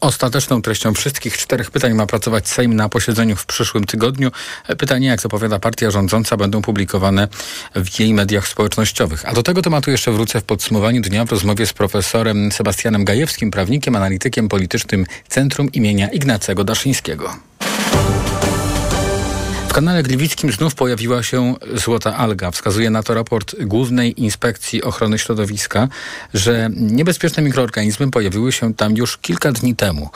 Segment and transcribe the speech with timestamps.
[0.00, 4.30] ostateczną treścią wszystkich czterech pytań ma pracować Sejm na posiedzeniu w przyszłym tygodniu.
[4.78, 7.28] Pytania, jak zapowiada partia rządząca, będą publikowane
[7.74, 9.28] w jej mediach społecznościowych.
[9.28, 13.50] A do tego tematu jeszcze wrócę w podsumowaniu dnia w rozmowie z profesorem Sebastianem Gajewskim,
[13.50, 17.36] prawnikiem, analitykiem politycznym Centrum imienia Ignacego Daszyńskiego.
[19.70, 22.50] W kanale Gliwickim znów pojawiła się złota alga.
[22.50, 25.88] Wskazuje na to raport Głównej Inspekcji Ochrony Środowiska,
[26.34, 30.10] że niebezpieczne mikroorganizmy pojawiły się tam już kilka dni temu.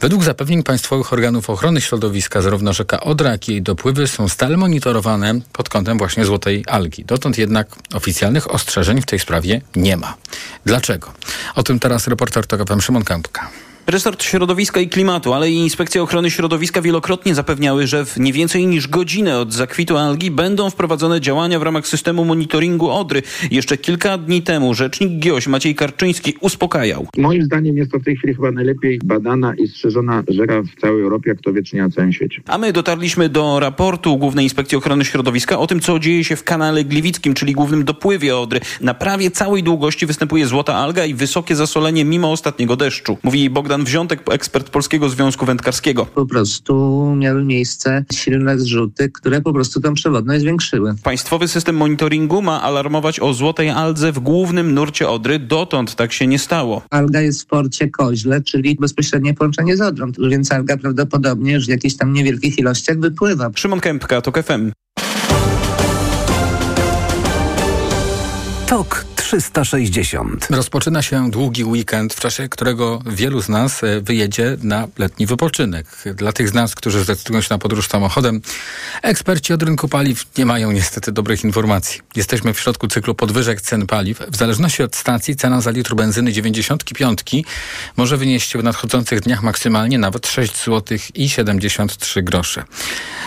[0.00, 4.56] Według zapewnień państwowych organów ochrony środowiska zarówno rzeka Odra, jak i jej dopływy są stale
[4.56, 7.04] monitorowane pod kątem właśnie złotej algi.
[7.04, 10.16] Dotąd jednak oficjalnych ostrzeżeń w tej sprawie nie ma.
[10.64, 11.12] Dlaczego?
[11.54, 13.50] O tym teraz reporter TOK Szymon Kępka.
[13.90, 18.66] Resort Środowiska i Klimatu, ale i Inspekcja Ochrony Środowiska wielokrotnie zapewniały, że w nie więcej
[18.66, 23.22] niż godzinę od zakwitu algi będą wprowadzone działania w ramach systemu monitoringu Odry.
[23.50, 27.06] Jeszcze kilka dni temu rzecznik GIOŚ Maciej Karczyński uspokajał.
[27.16, 31.02] Moim zdaniem jest to w tej chwili chyba najlepiej badana i strzeżona rzeka w całej
[31.02, 32.42] Europie, jak to wiecznie na całym świecie.
[32.46, 36.44] A my dotarliśmy do raportu Głównej Inspekcji Ochrony Środowiska o tym, co dzieje się w
[36.44, 38.60] kanale Gliwickim, czyli głównym dopływie Odry.
[38.80, 43.18] Na prawie całej długości występuje złota alga i wysokie zasolenie mimo ostatniego deszczu.
[43.22, 46.06] Mówi Bogdan Bogdan Wziątek, ekspert Polskiego Związku Wędkarskiego.
[46.06, 46.74] Po prostu
[47.16, 50.94] miały miejsce silne zrzuty, które po prostu tą przewodność zwiększyły.
[51.02, 55.38] Państwowy system monitoringu ma alarmować o złotej aldze w głównym nurcie Odry.
[55.38, 56.82] Dotąd tak się nie stało.
[56.90, 61.68] Alga jest w porcie Koźle, czyli bezpośrednie połączenie z Odrą, więc alga prawdopodobnie już w
[61.68, 63.50] jakichś tam niewielkich ilościach wypływa.
[63.54, 64.72] Szymon Kępka, TOK FM.
[68.66, 70.46] TOK 360.
[70.50, 75.86] Rozpoczyna się długi weekend, w czasie którego wielu z nas e, wyjedzie na letni wypoczynek.
[76.14, 78.40] Dla tych z nas, którzy zdecydują się na podróż samochodem,
[79.02, 82.00] eksperci od rynku paliw nie mają niestety dobrych informacji.
[82.16, 84.18] Jesteśmy w środku cyklu podwyżek cen paliw.
[84.28, 87.20] W zależności od stacji cena za litr benzyny 95
[87.96, 92.64] może wynieść w nadchodzących dniach maksymalnie nawet 6 zł i 73 grosze.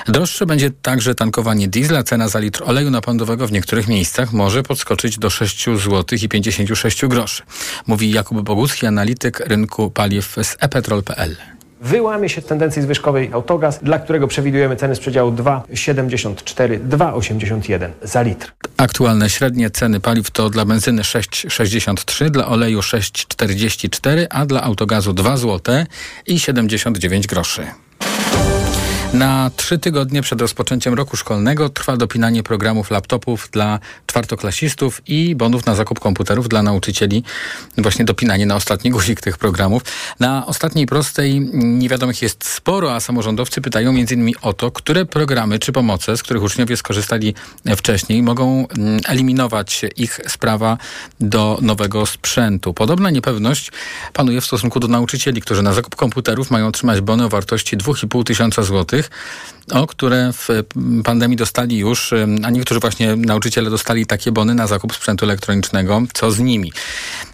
[0.07, 2.03] Droższe będzie także tankowanie diesla.
[2.03, 6.29] Cena za litr oleju napędowego w niektórych miejscach może podskoczyć do 6 zł zł i
[6.29, 7.43] 56 groszy.
[7.87, 11.35] Mówi Jakub Bogucki, analityk rynku paliw z epetrol.pl
[11.83, 18.51] wyłamie się z tendencji zwyżkowej autogaz, dla którego przewidujemy ceny z przedziału 2,74-2,81 za litr.
[18.77, 25.37] Aktualne średnie ceny paliw to dla benzyny 6,63, dla oleju 6,44, a dla autogazu 2
[25.37, 25.75] zł
[26.27, 27.67] i 79 groszy.
[29.13, 35.65] Na trzy tygodnie przed rozpoczęciem roku szkolnego trwa dopinanie programów laptopów dla czwartoklasistów i bonów
[35.65, 37.23] na zakup komputerów dla nauczycieli.
[37.77, 39.83] Właśnie dopinanie na ostatni guzik tych programów.
[40.19, 44.31] Na ostatniej prostej niewiadomych jest sporo, a samorządowcy pytają m.in.
[44.41, 47.35] o to, które programy czy pomoce, z których uczniowie skorzystali
[47.77, 50.77] wcześniej, mogą mm, eliminować ich sprawa
[51.19, 52.73] do nowego sprzętu.
[52.73, 53.71] Podobna niepewność
[54.13, 58.23] panuje w stosunku do nauczycieli, którzy na zakup komputerów mają otrzymać bony o wartości 2,5
[58.23, 59.02] tysiąca złotych
[59.71, 60.47] o które w
[61.03, 66.01] pandemii dostali już, a niektórzy właśnie nauczyciele dostali takie bony na zakup sprzętu elektronicznego.
[66.13, 66.71] Co z nimi?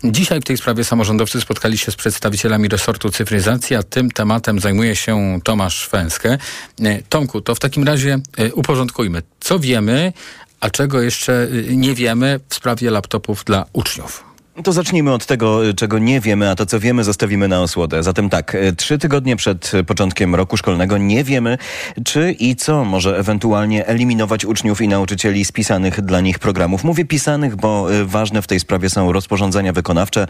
[0.03, 4.95] Dzisiaj w tej sprawie samorządowcy spotkali się z przedstawicielami resortu cyfryzacji, a tym tematem zajmuje
[4.95, 6.37] się Tomasz Fęskę.
[6.81, 9.21] E, Tomku, to w takim razie e, uporządkujmy.
[9.39, 10.13] Co wiemy,
[10.59, 14.28] a czego jeszcze e, nie wiemy w sprawie laptopów dla uczniów?
[14.63, 18.03] To zacznijmy od tego, czego nie wiemy, a to, co wiemy, zostawimy na osłodę.
[18.03, 21.57] Zatem tak, e, trzy tygodnie przed początkiem roku szkolnego nie wiemy,
[22.05, 26.83] czy i co może ewentualnie eliminować uczniów i nauczycieli z pisanych dla nich programów.
[26.83, 30.27] Mówię pisanych, bo ważne w tej sprawie są rozporządzenia wykonawcze,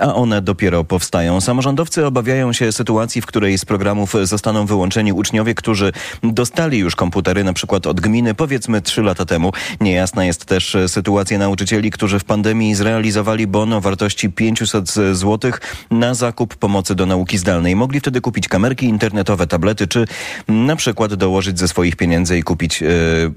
[0.00, 1.40] a one dopiero powstają.
[1.40, 5.92] Samorządowcy obawiają się sytuacji, w której z programów zostaną wyłączeni uczniowie, którzy
[6.22, 9.52] dostali już komputery, na przykład od gminy, powiedzmy trzy lata temu.
[9.80, 15.52] Niejasna jest też sytuacja nauczycieli, którzy w pandemii zrealizowali bon o wartości 500 zł
[15.90, 17.76] na zakup pomocy do nauki zdalnej.
[17.76, 20.06] Mogli wtedy kupić kamerki internetowe, tablety, czy
[20.48, 22.86] na przykład dołożyć ze swoich pieniędzy i kupić y,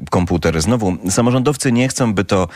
[0.09, 0.61] komputer.
[0.61, 2.47] Znowu, samorządowcy nie chcą, by to,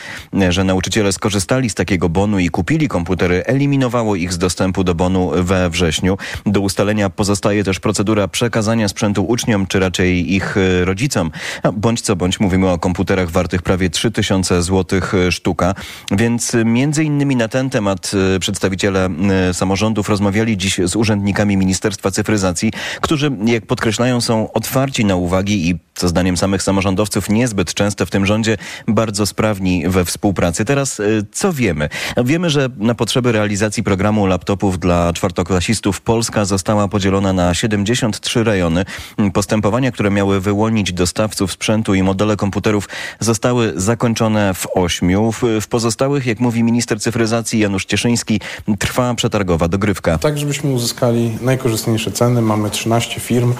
[0.48, 5.30] że nauczyciele skorzystali z takiego bonu i kupili komputery, eliminowało ich z dostępu do bonu
[5.36, 6.18] we wrześniu.
[6.46, 11.30] Do ustalenia pozostaje też procedura przekazania sprzętu uczniom, czy raczej ich e, rodzicom.
[11.72, 15.74] Bądź co bądź mówimy o komputerach wartych prawie 3000 zł sztuka,
[16.10, 19.08] więc między innymi na ten temat y, przedstawiciele
[19.50, 25.70] y, samorządów rozmawiali dziś z urzędnikami Ministerstwa Cyfryzacji, którzy, jak podkreślają, są otwarci na uwagi
[25.70, 28.56] i co zdaniem samych samorządowców niezbyt często w tym rządzie,
[28.88, 30.64] bardzo sprawni we współpracy.
[30.64, 31.88] Teraz y, co wiemy?
[32.24, 38.84] Wiemy, że na potrzeby realizacji programu laptopów dla czwartoklasistów Polska została podzielona na 73 rejony.
[39.32, 42.88] Postępowania, które miały wyłonić dostawców sprzętu i modele komputerów
[43.20, 45.32] zostały zakończone w ośmiu.
[45.32, 48.40] W, w pozostałych, jak mówi minister cyfryzacji Janusz Cieszyński,
[48.78, 50.18] trwa przetargowa dogrywka.
[50.18, 52.42] Tak, żebyśmy uzyskali najkorzystniejsze ceny.
[52.42, 53.54] Mamy 13 firm,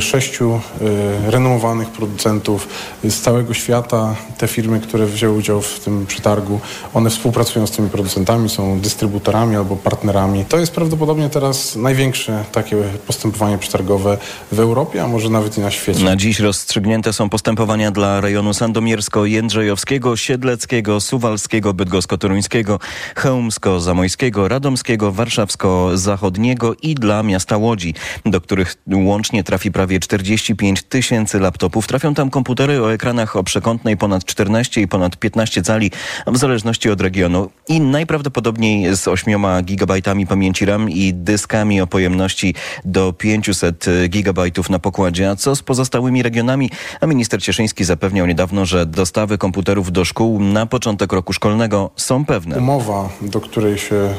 [0.00, 0.38] 6
[1.26, 2.68] renomowanych producentów
[3.04, 4.16] z całego świata.
[4.38, 6.60] Te firmy, które wzięły udział w tym przetargu,
[6.94, 10.44] one współpracują z tymi producentami, są dystrybutorami albo partnerami.
[10.44, 12.76] To jest prawdopodobnie teraz największe takie
[13.06, 14.18] postępowanie przetargowe
[14.52, 16.04] w Europie, a może nawet i na świecie.
[16.04, 22.78] Na dziś rozstrzygnięte są postępowania dla rejonu sandomiersko-jędrzejowskiego, siedleckiego, suwalskiego, bydgosko-toruńskiego,
[23.32, 27.94] chełmsko-zamojskiego, radomskiego, warszawsko-zachodniego i dla miasta Łodzi,
[28.26, 31.86] do których łącznie trafi prawie 45 tysięcy laptopów.
[31.86, 35.90] Trafią tam komputery o ekranach o przekątnej ponad 14 i ponad 15 cali,
[36.26, 37.50] w zależności od regionu.
[37.68, 44.78] I najprawdopodobniej z 8 gigabajtami pamięci RAM i dyskami o pojemności do 500 gigabajtów na
[44.78, 45.30] pokładzie.
[45.30, 46.70] A co z pozostałymi regionami?
[47.00, 52.24] A minister Cieszyński zapewniał niedawno, że dostawy komputerów do szkół na początek roku szkolnego są
[52.24, 52.58] pewne.
[52.58, 54.14] Umowa, do której się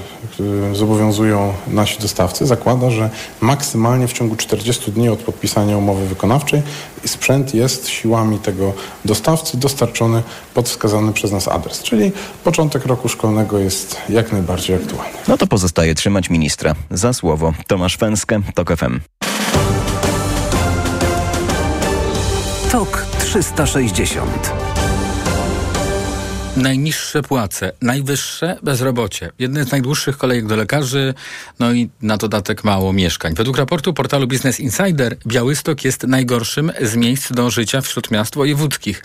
[0.71, 3.09] y, zobowiązują nasi dostawcy, zakłada, że
[3.41, 6.61] maksymalnie w ciągu 40 dni od podpisania umowy wykonawczej
[7.05, 8.73] sprzęt jest siłami tego
[9.05, 10.23] dostawcy dostarczony
[10.53, 11.83] pod wskazany przez nas adres.
[11.83, 12.11] Czyli
[12.43, 15.17] początek roku szkolnego jest jak najbardziej aktualny.
[15.27, 17.53] No to pozostaje trzymać ministra za słowo.
[17.67, 18.99] Tomasz Fęskę, TOK FM.
[22.71, 24.72] TOK 360
[26.57, 31.13] Najniższe płace, najwyższe bezrobocie, jedne z najdłuższych kolejek do lekarzy,
[31.59, 33.33] no i na dodatek mało mieszkań.
[33.33, 39.03] Według raportu portalu Business Insider Białystok jest najgorszym z miejsc do życia wśród miast wojewódzkich.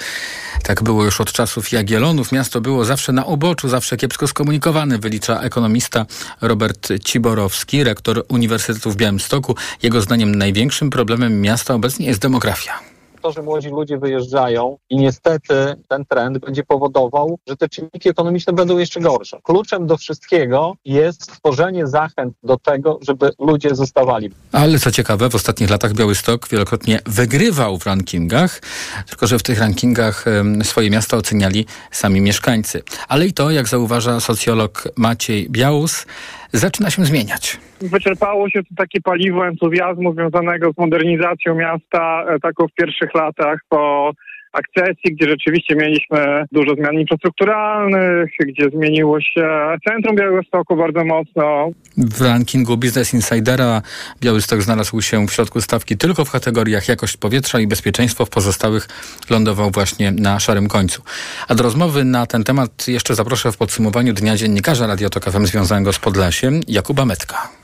[0.63, 2.33] Tak było już od czasów Jagiellonów.
[2.33, 6.07] Miasto było zawsze na oboczu, zawsze kiepsko skomunikowane, wylicza ekonomista
[6.41, 9.57] Robert Ciborowski, rektor Uniwersytetu w Białymstoku.
[9.83, 12.88] Jego zdaniem największym problemem miasta obecnie jest demografia
[13.21, 15.55] to, że młodzi ludzie wyjeżdżają i niestety
[15.89, 19.41] ten trend będzie powodował, że te czynniki ekonomiczne będą jeszcze gorsze.
[19.43, 24.31] Kluczem do wszystkiego jest stworzenie zachęt do tego, żeby ludzie zostawali.
[24.53, 28.61] Ale co ciekawe, w ostatnich latach Białystok wielokrotnie wygrywał w rankingach,
[29.09, 30.25] tylko że w tych rankingach
[30.63, 32.83] swoje miasta oceniali sami mieszkańcy.
[33.09, 36.07] Ale i to, jak zauważa socjolog Maciej Białus,
[36.53, 37.57] zaczyna się zmieniać.
[37.81, 43.61] Wyczerpało się to takie paliwo entuzjazmu związanego z modernizacją miasta, e, taką w pierwszych latach
[43.69, 44.13] po
[44.53, 49.49] akcesji, gdzie rzeczywiście mieliśmy dużo zmian infrastrukturalnych, gdzie zmieniło się
[49.89, 51.71] centrum Białegostoku bardzo mocno.
[51.97, 53.83] W rankingu Business Insidera
[54.21, 58.89] Białystok znalazł się w środku stawki tylko w kategoriach jakość powietrza i bezpieczeństwo, w pozostałych
[59.31, 61.03] lądował właśnie na szarym końcu.
[61.49, 65.93] A do rozmowy na ten temat jeszcze zaproszę w podsumowaniu Dnia Dziennikarza Radio FM związanego
[65.93, 67.58] z Podlasiem, Jakuba Metka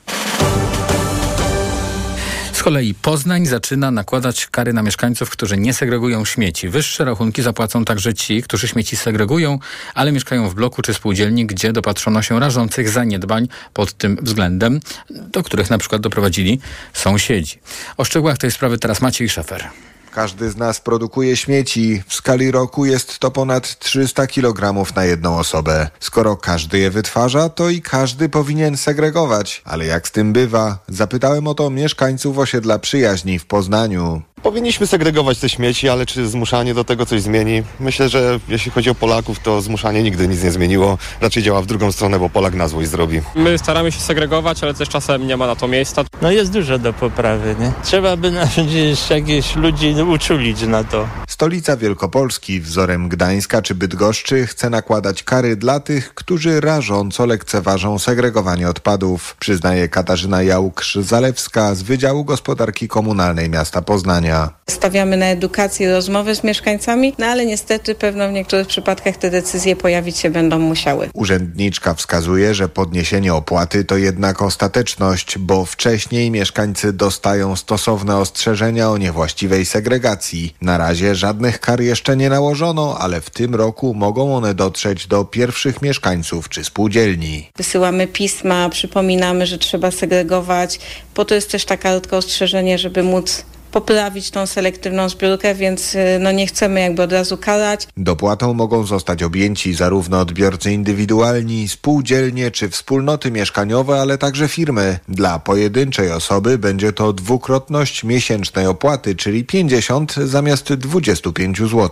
[2.65, 6.69] kolei Poznań zaczyna nakładać kary na mieszkańców, którzy nie segregują śmieci.
[6.69, 9.59] Wyższe rachunki zapłacą także ci, którzy śmieci segregują,
[9.95, 14.81] ale mieszkają w bloku czy spółdzielni, gdzie dopatrzono się rażących zaniedbań pod tym względem,
[15.11, 16.61] do których na przykład doprowadzili
[16.93, 17.59] sąsiedzi.
[17.97, 19.69] O szczegółach tej sprawy teraz Maciej Szefer.
[20.15, 22.03] Każdy z nas produkuje śmieci.
[22.07, 25.89] W skali roku jest to ponad 300 kg na jedną osobę.
[26.01, 29.63] Skoro każdy je wytwarza, to i każdy powinien segregować.
[29.65, 30.79] Ale jak z tym bywa?
[30.89, 34.23] Zapytałem o to mieszkańców osiedla przyjaźni w Poznaniu.
[34.45, 37.63] Powinniśmy segregować te śmieci, ale czy zmuszanie do tego coś zmieni?
[37.81, 40.99] Myślę, że jeśli chodzi o Polaków, to zmuszanie nigdy nic nie zmieniło.
[41.21, 43.21] Raczej działa w drugą stronę, bo Polak na złość zrobi.
[43.35, 46.05] My staramy się segregować, ale też czasem nie ma na to miejsca.
[46.23, 47.73] No jest dużo do poprawy, nie?
[47.83, 48.33] Trzeba by
[48.67, 51.09] gdzieś jakieś ludzi uczulić na to.
[51.29, 58.69] Stolica Wielkopolski wzorem Gdańska czy Bydgoszczy chce nakładać kary dla tych, którzy rażąco lekceważą segregowanie
[58.69, 64.34] odpadów, przyznaje Katarzyna Jałk-Zalewska z Wydziału Gospodarki Komunalnej Miasta Poznania.
[64.71, 69.77] Stawiamy na edukację, rozmowę z mieszkańcami, no ale niestety pewno w niektórych przypadkach te decyzje
[69.77, 71.09] pojawić się będą musiały.
[71.15, 78.99] Urzędniczka wskazuje, że podniesienie opłaty to jednak ostateczność, bo wcześniej mieszkańcy dostają stosowne ostrzeżenia o
[78.99, 80.55] niewłaściwej segregacji.
[80.63, 85.25] Na razie żadnych kar jeszcze nie nałożono, ale w tym roku mogą one dotrzeć do
[85.25, 87.51] pierwszych mieszkańców czy spółdzielni.
[87.57, 90.81] Wysyłamy pisma, przypominamy, że trzeba segregować.
[91.15, 96.33] Po to jest też taka krótkie ostrzeżenie, żeby móc poprawić tą selektywną zbiórkę, więc no
[96.33, 97.89] nie chcemy jakby od razu karać.
[97.97, 104.99] Dopłatą mogą zostać objęci zarówno odbiorcy indywidualni, spółdzielnie czy wspólnoty mieszkaniowe, ale także firmy.
[105.09, 111.91] Dla pojedynczej osoby będzie to dwukrotność miesięcznej opłaty, czyli 50 zamiast 25 zł.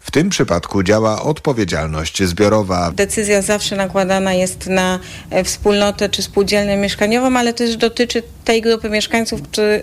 [0.00, 2.92] W tym przypadku działa odpowiedzialność zbiorowa.
[2.94, 4.98] Decyzja zawsze nakładana jest na
[5.30, 9.40] e, wspólnotę czy spółdzielnię mieszkaniową, ale też dotyczy tej grupy mieszkańców,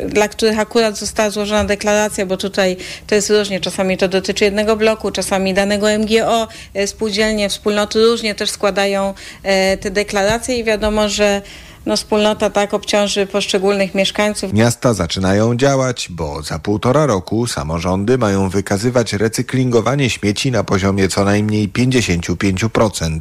[0.09, 2.77] dla których akurat została złożona deklaracja, bo tutaj
[3.07, 3.59] to jest różnie.
[3.59, 6.47] Czasami to dotyczy jednego bloku, czasami danego MGO.
[6.73, 9.13] E, spółdzielnie, wspólnoty różnie też składają
[9.43, 11.41] e, te deklaracje i wiadomo, że
[11.85, 14.53] no, wspólnota tak obciąży poszczególnych mieszkańców.
[14.53, 21.23] Miasta zaczynają działać, bo za półtora roku samorządy mają wykazywać recyklingowanie śmieci na poziomie co
[21.23, 23.19] najmniej 55%.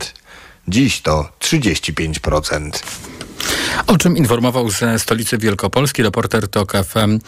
[0.68, 2.70] Dziś to 35%.
[3.86, 7.18] O czym informował ze stolicy Wielkopolski reporter TOK FM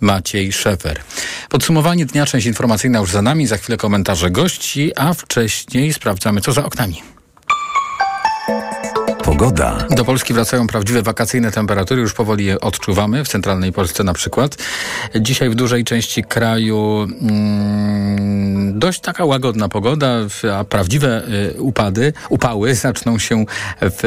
[0.00, 1.00] Maciej Szefer.
[1.48, 6.52] Podsumowanie dnia, część informacyjna już za nami, za chwilę komentarze gości, a wcześniej sprawdzamy co
[6.52, 7.13] za oknami.
[9.24, 9.86] Pogoda.
[9.90, 14.56] Do Polski wracają prawdziwe wakacyjne temperatury, już powoli je odczuwamy, w centralnej Polsce na przykład.
[15.20, 20.16] Dzisiaj w dużej części kraju mm, dość taka łagodna pogoda,
[20.54, 21.22] a prawdziwe
[21.56, 23.44] y, upady, upały zaczną się
[23.80, 24.04] w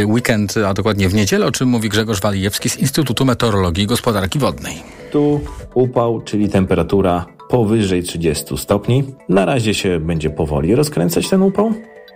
[0.00, 3.86] y, weekend, a dokładnie w niedzielę, o czym mówi Grzegorz Walijewski z Instytutu Meteorologii i
[3.86, 4.82] Gospodarki Wodnej.
[5.12, 5.40] Tu
[5.74, 9.04] upał, czyli temperatura powyżej 30 stopni.
[9.28, 11.74] Na razie się będzie powoli rozkręcać ten upał.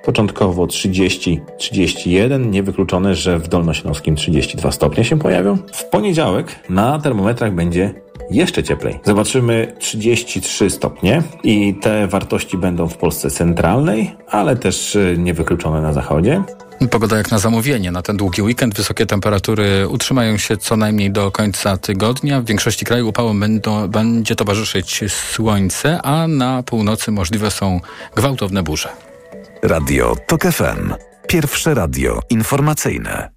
[0.08, 5.58] Początkowo 30-31, niewykluczone, że w Dolnośląskim 32 stopnie się pojawią.
[5.72, 7.94] W poniedziałek na termometrach będzie
[8.30, 9.00] jeszcze cieplej.
[9.04, 15.92] Zobaczymy 33 stopnie i te wartości będą w Polsce centralnej, ale też y, niewykluczone na
[15.92, 16.42] zachodzie.
[16.90, 17.90] Pogoda jak na zamówienie.
[17.90, 22.40] Na ten długi weekend wysokie temperatury utrzymają się co najmniej do końca tygodnia.
[22.40, 27.80] W większości kraju upałom będą, będzie towarzyszyć słońce, a na północy możliwe są
[28.16, 29.07] gwałtowne burze.
[29.62, 30.94] Radio TOK FM.
[31.28, 33.30] Pierwsze radio informacyjne.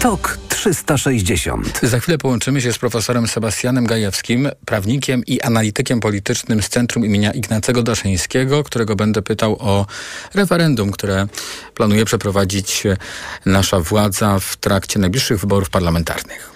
[0.00, 1.80] TOK 360.
[1.82, 7.32] Za chwilę połączymy się z profesorem Sebastianem Gajewskim, prawnikiem i analitykiem politycznym z Centrum imienia
[7.32, 9.86] Ignacego Daszyńskiego, którego będę pytał o
[10.34, 11.26] referendum, które
[11.74, 12.84] planuje przeprowadzić
[13.46, 16.52] nasza władza w trakcie najbliższych wyborów parlamentarnych.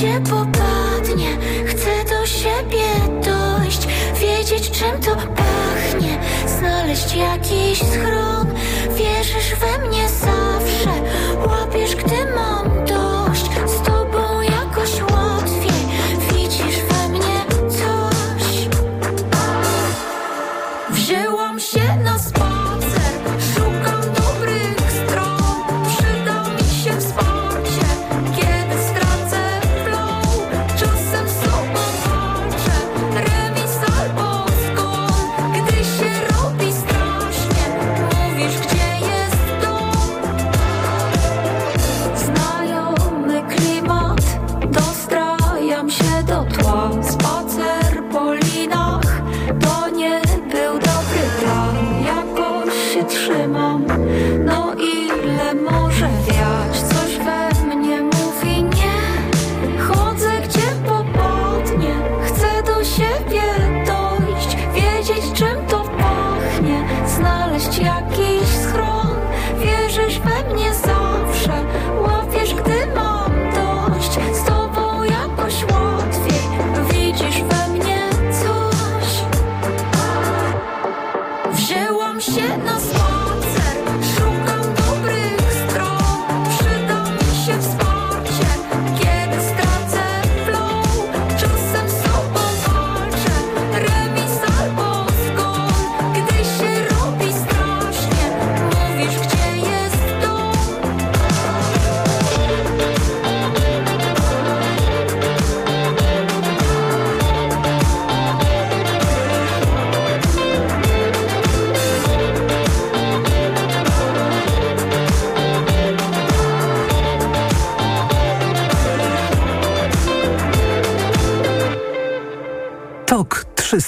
[0.00, 1.36] Popadnie.
[1.66, 2.84] Chcę do siebie
[3.24, 3.86] dojść
[4.20, 6.18] Wiedzieć czym to pachnie.
[6.46, 8.46] Znaleźć jakiś schron.
[8.94, 10.90] Wierzysz we mnie zawsze.
[11.46, 12.59] Łapiesz gdy mam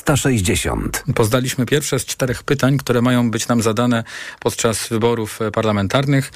[0.05, 1.05] 360.
[1.15, 4.05] Poznaliśmy pierwsze z czterech pytań, które mają być nam zadane
[4.41, 6.33] podczas wyborów e, parlamentarnych.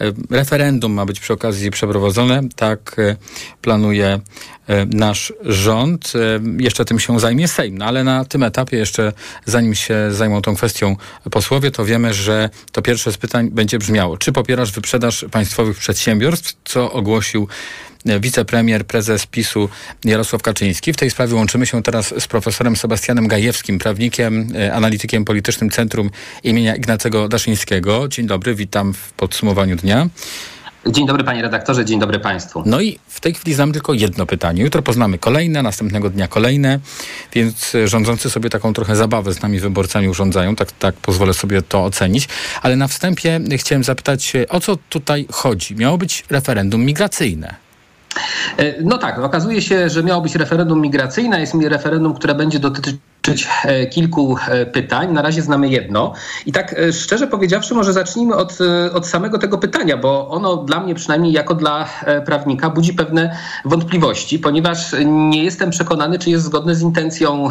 [0.00, 2.40] E, Referendum ma być przy okazji przeprowadzone.
[2.56, 3.16] Tak e,
[3.62, 4.20] planuje
[4.86, 6.12] nasz rząd.
[6.14, 7.78] E, Jeszcze tym się zajmie Sejm.
[7.78, 9.12] No ale na tym etapie jeszcze,
[9.44, 10.96] zanim się zajmą tą kwestią
[11.30, 14.18] posłowie, to wiemy, że to pierwsze z pytań będzie brzmiało.
[14.18, 17.48] Czy popierasz wyprzedaż państwowych przedsiębiorstw, co ogłosił
[18.06, 19.68] e, wicepremier, prezes PiSu
[20.04, 20.92] Jarosław Kaczyński.
[20.92, 26.10] W tej sprawie łączymy się teraz z profesorem Sebastianem Gajewskim, prawnikiem, e, analitykiem politycznym Centrum
[26.44, 28.08] imienia Ignacego Daszyńskiego.
[28.08, 30.08] Dzień dobry, witam w podsumowaniu dnia.
[30.86, 32.62] Dzień dobry panie redaktorze, dzień dobry państwu.
[32.66, 34.62] No i w tej chwili znam tylko jedno pytanie.
[34.62, 36.78] Jutro poznamy kolejne, następnego dnia kolejne,
[37.32, 41.84] więc rządzący sobie taką trochę zabawę z nami wyborcami urządzają, tak, tak pozwolę sobie to
[41.84, 42.28] ocenić.
[42.62, 45.76] Ale na wstępie chciałem zapytać, o co tutaj chodzi?
[45.76, 47.54] Miało być referendum migracyjne.
[48.56, 52.58] E, No tak, okazuje się, że miało być referendum migracyjne, jest mi referendum, które będzie
[52.58, 52.96] dotyczyć
[53.64, 55.12] e, kilku e, pytań.
[55.12, 56.12] Na razie znamy jedno.
[56.46, 58.58] I tak e, szczerze powiedziawszy, może zacznijmy od,
[58.94, 61.88] od samego tego pytania, bo ono dla mnie przynajmniej jako dla
[62.26, 67.48] prawnika budzi pewne wątpliwości, ponieważ nie jestem przekonany, czy jest zgodne z intencją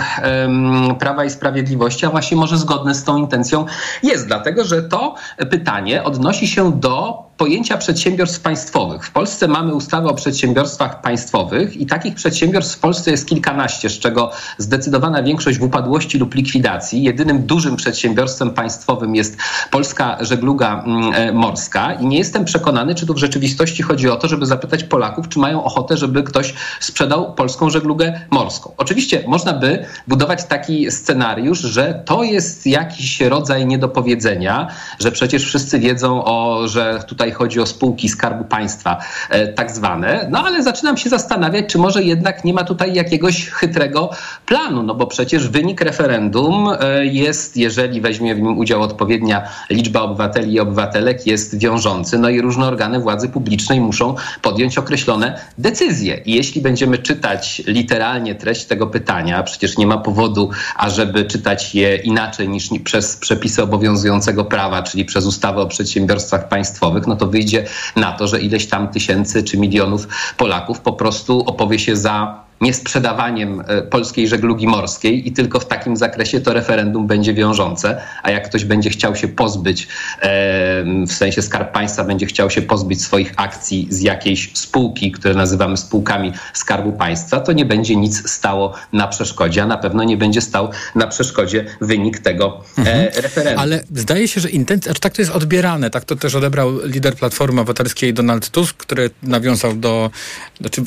[1.00, 3.66] Prawa i Sprawiedliwości, a właśnie może zgodne z tą intencją
[4.04, 5.16] jest, dlatego że to
[5.50, 9.06] pytanie odnosi się do pojęcia przedsiębiorstw państwowych.
[9.06, 14.00] W Polsce mamy ustawę o przedsiębiorstwach państwowych i takich przedsiębiorstw w Polsce jest kilkanaście, z
[14.00, 17.04] czego zdecydowana większość w upadłości lub likwidacji.
[17.04, 19.38] Jedynym dużym przedsiębiorstwem państwowym jest
[19.72, 24.16] Polska Żegluga mm, e, Morska i nie jestem przekonany, czy tu w rzeczywistości chodzi o
[24.16, 28.74] to, żeby zapytać Polaków, czy mają ochotę, żeby ktoś sprzedał polską żeglugę morską.
[28.78, 34.68] Oczywiście można by budować taki scenariusz, że to jest jakiś rodzaj niedopowiedzenia,
[35.00, 38.98] że przecież wszyscy wiedzą, o, że tutaj chodzi o spółki Skarbu Państwa,
[39.30, 40.28] e, tak zwane.
[40.30, 44.10] No ale zaczynam się zastanawiać, czy może jednak nie ma tutaj jakiegoś chytrego
[44.46, 50.02] planu, no bo przecież wynik referendum e, jest, jeżeli weźmie w nim udział odpowiednia liczba
[50.02, 52.18] obywateli i obywatelek, jest wiążący.
[52.18, 56.22] No i różne organy władzy publicznej muszą podjąć określone decyzje.
[56.26, 61.96] I jeśli będziemy czytać literalnie treść tego pytania, przecież nie ma powodu, ażeby czytać je
[61.96, 67.28] inaczej niż ni- przez przepisy obowiązującego prawa, czyli przez ustawę o przedsiębiorstwach państwowych, no to
[67.28, 67.66] wyjdzie
[67.96, 73.64] na to, że ileś tam tysięcy czy milionów Polaków po prostu opowie się za niesprzedawaniem
[73.68, 78.50] e, polskiej żeglugi morskiej i tylko w takim zakresie to referendum będzie wiążące, a jak
[78.50, 79.88] ktoś będzie chciał się pozbyć,
[80.22, 85.34] e, w sensie Skarb Państwa będzie chciał się pozbyć swoich akcji z jakiejś spółki, które
[85.34, 90.18] nazywamy spółkami Skarbu Państwa, to nie będzie nic stało na przeszkodzie, a na pewno nie
[90.18, 93.64] będzie stał na przeszkodzie wynik tego e, referendum.
[93.64, 97.62] Ale zdaje się, że intencja, tak to jest odbierane, tak to też odebrał lider Platformy
[97.62, 100.12] Obywatelskiej Donald Tusk, który nawiązał do,
[100.60, 100.82] znaczy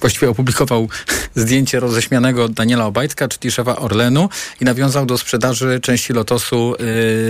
[0.00, 0.88] właściwie opublikował
[1.34, 4.28] zdjęcie roześmianego Daniela Obajtka, czyli szefa Orlenu
[4.60, 6.74] i nawiązał do sprzedaży części Lotosu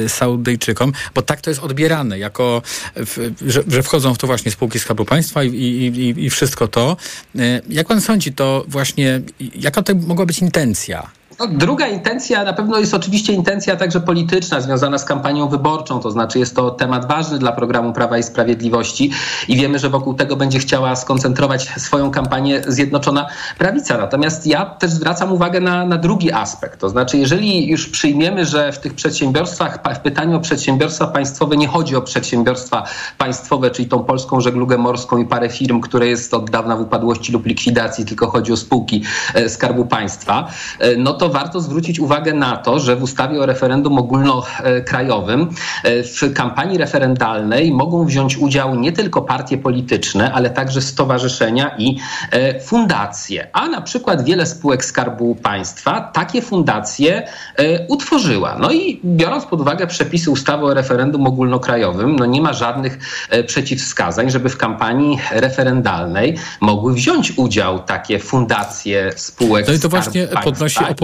[0.04, 2.62] y, Saudyjczykom, bo tak to jest odbierane, jako,
[2.96, 6.96] w, że, że wchodzą w to właśnie spółki Skarbu Państwa i, i, i, wszystko to.
[7.36, 9.20] Y, jak pan sądzi, to właśnie,
[9.54, 11.10] jaka to mogła być intencja?
[11.40, 16.10] No, druga intencja na pewno jest oczywiście intencja także polityczna, związana z kampanią wyborczą, to
[16.10, 19.10] znaczy jest to temat ważny dla programu Prawa i Sprawiedliwości
[19.48, 23.26] i wiemy, że wokół tego będzie chciała skoncentrować swoją kampanię Zjednoczona
[23.58, 23.98] Prawica.
[23.98, 28.72] Natomiast ja też zwracam uwagę na, na drugi aspekt, to znaczy jeżeli już przyjmiemy, że
[28.72, 32.84] w tych przedsiębiorstwach, w pytaniu o przedsiębiorstwa państwowe nie chodzi o przedsiębiorstwa
[33.18, 37.32] państwowe, czyli tą polską żeglugę morską i parę firm, które jest od dawna w upadłości
[37.32, 39.02] lub likwidacji, tylko chodzi o spółki
[39.34, 40.48] e, Skarbu Państwa,
[40.80, 45.50] e, no to warto zwrócić uwagę na to, że w ustawie o referendum ogólnokrajowym
[45.84, 51.98] e, w kampanii referendalnej mogą wziąć udział nie tylko partie polityczne, ale także stowarzyszenia i
[52.30, 53.48] e, fundacje.
[53.52, 58.56] A na przykład wiele spółek Skarbu Państwa takie fundacje e, utworzyła.
[58.60, 62.98] No i biorąc pod uwagę przepisy ustawy o referendum ogólnokrajowym, no nie ma żadnych
[63.46, 70.26] przeciwwskazań, żeby w kampanii referendalnej mogły wziąć udział takie fundacje spółek No i to właśnie
[70.26, 70.42] Państwa.
[70.42, 70.96] podnosi opozycja,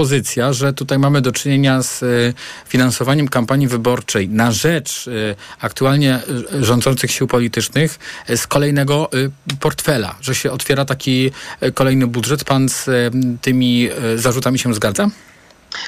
[0.50, 2.34] że tutaj mamy do czynienia z y,
[2.68, 6.20] finansowaniem kampanii wyborczej na rzecz y, aktualnie
[6.54, 7.98] y, rządzących sił politycznych
[8.36, 9.10] z kolejnego
[9.60, 11.30] portfela, że się otwiera taki
[11.74, 12.44] kolejny budżet.
[12.44, 12.90] Pan z
[13.40, 15.08] tymi zarzutami się zgadza?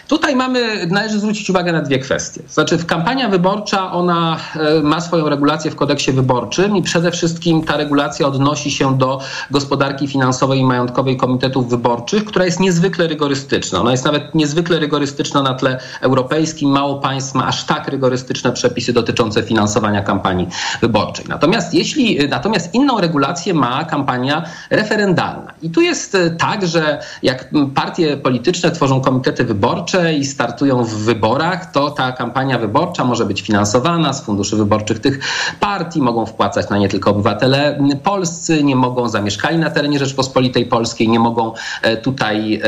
[0.09, 2.41] Tutaj mamy, należy zwrócić uwagę na dwie kwestie.
[2.49, 7.77] Znaczy, kampania wyborcza ona e, ma swoją regulację w kodeksie wyborczym i przede wszystkim ta
[7.77, 9.21] regulacja odnosi się do
[9.51, 13.81] gospodarki finansowej i majątkowej komitetów wyborczych, która jest niezwykle rygorystyczna.
[13.81, 16.71] Ona jest nawet niezwykle rygorystyczna na tle europejskim.
[16.71, 20.49] Mało państw ma aż tak rygorystyczne przepisy dotyczące finansowania kampanii
[20.81, 21.25] wyborczej.
[21.29, 25.55] Natomiast jeśli, natomiast inną regulację ma kampania referendalna.
[25.63, 29.74] I tu jest e, tak, że jak partie polityczne tworzą komitety wyborcze
[30.19, 35.21] i startują w wyborach, to ta kampania wyborcza może być finansowana z funduszy wyborczych tych
[35.61, 41.09] partii, mogą wpłacać na nie tylko obywatele polscy, nie mogą zamieszkali na terenie Rzeczpospolitej Polskiej,
[41.09, 42.61] nie mogą e, tutaj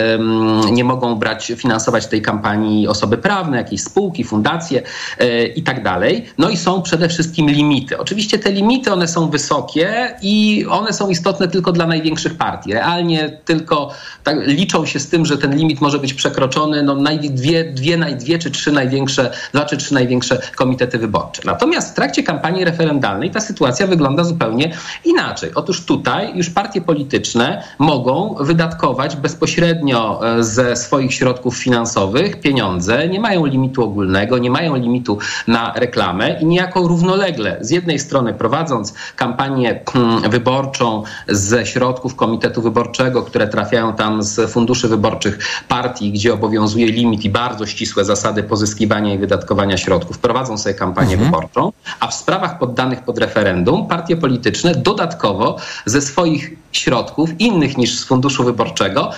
[0.73, 4.83] nie mogą brać, finansować tej kampanii osoby prawne, jakieś spółki, fundacje
[5.19, 6.27] e, i tak dalej.
[6.38, 7.99] No i są przede wszystkim limity.
[7.99, 12.73] Oczywiście te limity, one są wysokie i one są istotne tylko dla największych partii.
[12.73, 13.90] Realnie tylko
[14.25, 16.96] tak, liczą się z tym, że ten limit może być przekroczony no,
[17.31, 21.43] dwie, dwie, naj, dwie czy trzy największe, dwa czy trzy największe komitety wyborcze.
[21.45, 24.73] Natomiast w trakcie kampanii referendalnej ta sytuacja wygląda zupełnie
[25.05, 25.51] inaczej.
[25.55, 33.21] Otóż tutaj już partie polityczne mogą wydatkować bezpośrednio e, ze swoich środków finansowych pieniądze, nie
[33.21, 38.95] mają limitu ogólnego, nie mają limitu na reklamę i niejako równolegle z jednej strony prowadząc
[39.17, 46.35] kampanię hmm, wyborczą ze środków komitetu wyborczego, które trafiają tam z funduszy wyborczych partii, gdzie
[46.35, 52.07] obowiązuje limit i bardzo ścisłe zasady pozyskiwania i wydatkowania środków, prowadzą sobie kampanię wyborczą, a
[52.07, 58.45] w sprawach poddanych pod referendum partie polityczne dodatkowo ze swoich środków innych niż z funduszu
[58.45, 59.11] wyborczego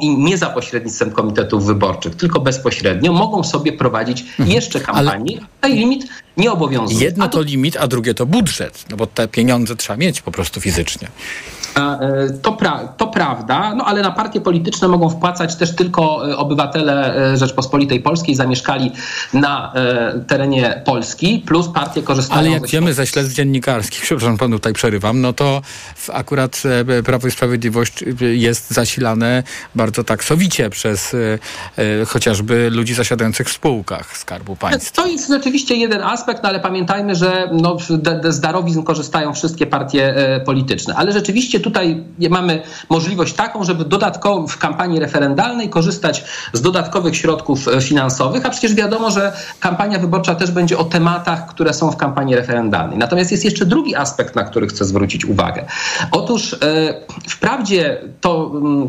[0.00, 5.40] i nie za pośrednictwem komitetów wyborczych, tylko bezpośrednio mogą sobie prowadzić jeszcze kampanię.
[5.60, 5.74] Ale...
[5.74, 7.04] limit nie obowiązuje.
[7.04, 10.60] Jedno to limit, a drugie to budżet, no bo te pieniądze trzeba mieć po prostu
[10.60, 11.08] fizycznie.
[11.74, 16.30] A, e, To, pra- to prawda, no ale na partie polityczne mogą wpłacać też tylko
[16.30, 18.92] e, obywatele e, Rzeczpospolitej Polskiej zamieszkali
[19.32, 24.56] na e, terenie Polski, plus partie korzystają Ale jak wiemy ze śledztw dziennikarskich, przepraszam panu
[24.56, 25.62] tutaj przerywam, no to
[26.12, 26.62] akurat
[27.02, 29.42] Prawo i Sprawiedliwość e, jest zasilane
[29.74, 31.38] bardzo tak sowicie przez e,
[31.76, 35.02] e, chociażby ludzi zasiadających w spółkach Skarbu Państwa.
[35.02, 37.76] To jest rzeczywiście jeden aspekt, no ale pamiętajmy, że no,
[38.28, 40.94] z darowizn korzystają wszystkie partie e, polityczne.
[40.94, 47.68] Ale rzeczywiście tutaj mamy możliwość taką, żeby dodatkowo w kampanii referendalnej korzystać z dodatkowych środków
[47.68, 51.96] e, finansowych, a przecież wiadomo, że kampania wyborcza też będzie o tematach, które są w
[51.96, 52.98] kampanii referendalnej.
[52.98, 55.64] Natomiast jest jeszcze drugi aspekt, na który chcę zwrócić uwagę.
[56.10, 56.58] Otóż e,
[57.28, 58.88] wprawdzie to, mm,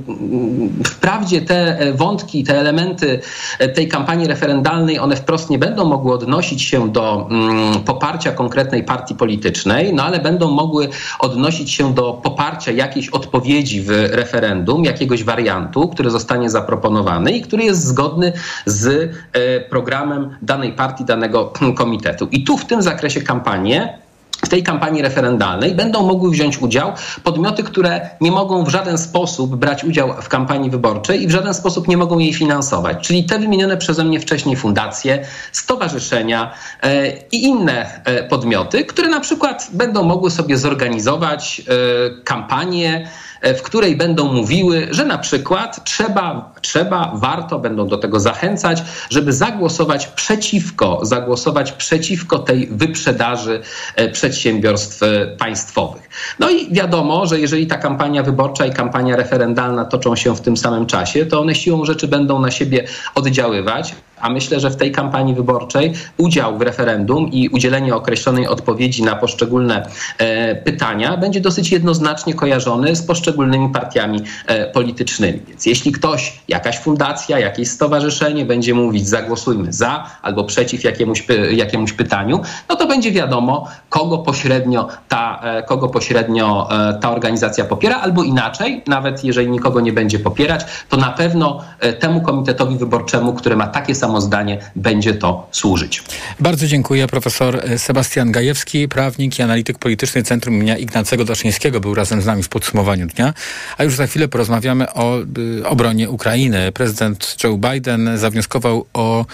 [0.85, 3.19] wprawdzie te e, wątki, te elementy
[3.59, 8.83] e, tej kampanii referendalnej, one wprost nie będą mogły odnosić się do mm, poparcia konkretnej
[8.83, 15.23] partii politycznej, no ale będą mogły odnosić się do poparcia jakiejś odpowiedzi w referendum, jakiegoś
[15.23, 18.33] wariantu, który zostanie zaproponowany i który jest zgodny
[18.65, 22.27] z e, programem danej partii, danego komitetu.
[22.31, 24.06] I tu w tym zakresie kampanię
[24.47, 26.91] w tej kampanii referendalnej będą mogły wziąć udział
[27.23, 31.53] podmioty, które nie mogą w żaden sposób brać udział w kampanii wyborczej i w żaden
[31.53, 33.07] sposób nie mogą jej finansować.
[33.07, 36.51] Czyli te wymienione przeze mnie wcześniej fundacje, stowarzyszenia
[36.83, 43.07] e, i inne e, podmioty, które na przykład będą mogły sobie zorganizować e, kampanię,
[43.41, 49.33] w której będą mówiły, że na przykład trzeba, trzeba, warto, będą do tego zachęcać, żeby
[49.33, 53.61] zagłosować przeciwko, zagłosować przeciwko tej wyprzedaży
[53.95, 56.09] e, przedsiębiorstw e, państwowych.
[56.39, 60.57] No i wiadomo, że jeżeli ta kampania wyborcza i kampania referendalna toczą się w tym
[60.57, 63.95] samym czasie, to one siłą rzeczy będą na siebie oddziaływać.
[64.21, 69.15] A myślę, że w tej kampanii wyborczej udział w referendum i udzielenie określonej odpowiedzi na
[69.15, 75.39] poszczególne e, pytania będzie dosyć jednoznacznie kojarzony z poszczególnymi partiami e, politycznymi.
[75.47, 81.93] Więc jeśli ktoś, jakaś fundacja, jakieś stowarzyszenie będzie mówić zagłosujmy za albo przeciw jakiemuś, jakiemuś
[81.93, 88.01] pytaniu, no to będzie wiadomo, kogo pośrednio ta, e, kogo pośrednio e, ta organizacja popiera,
[88.01, 93.33] albo inaczej, nawet jeżeli nikogo nie będzie popierać, to na pewno e, temu komitetowi wyborczemu,
[93.33, 96.03] który ma takie samo zdanie, będzie to służyć.
[96.39, 97.07] Bardzo dziękuję.
[97.07, 102.43] Profesor Sebastian Gajewski, prawnik i analityk polityczny Centrum imienia Ignacego Daszyńskiego był razem z nami
[102.43, 103.33] w podsumowaniu dnia.
[103.77, 106.71] A już za chwilę porozmawiamy o y, obronie Ukrainy.
[106.71, 109.25] Prezydent Joe Biden zawnioskował o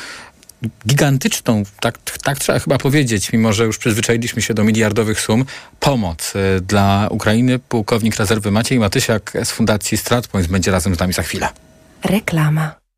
[0.87, 5.45] gigantyczną, tak, tak trzeba chyba powiedzieć, mimo że już przyzwyczailiśmy się do miliardowych sum,
[5.79, 7.59] pomoc y, dla Ukrainy.
[7.59, 11.49] Pułkownik rezerwy Maciej Matysiak z Fundacji StratPoints będzie razem z nami za chwilę.
[12.03, 12.82] Reklama.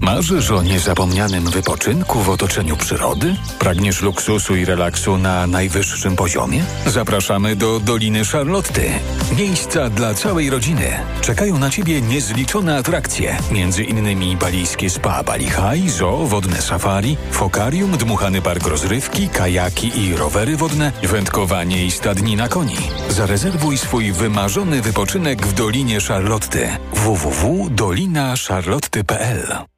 [0.00, 3.36] Marzysz o niezapomnianym wypoczynku w otoczeniu przyrody?
[3.58, 6.64] Pragniesz luksusu i relaksu na najwyższym poziomie?
[6.86, 8.90] Zapraszamy do Doliny Charlotty.
[9.36, 10.90] Miejsca dla całej rodziny.
[11.20, 13.36] Czekają na Ciebie niezliczone atrakcje.
[13.50, 20.16] Między innymi balijskie spa Bali High, zoo, wodne safari, fokarium, dmuchany park rozrywki, kajaki i
[20.16, 22.76] rowery wodne, wędkowanie i stadnina koni.
[23.08, 26.68] Zarezerwuj swój wymarzony wypoczynek w Dolinie Charlotty.
[26.92, 29.75] www.dolinacharlotty.pl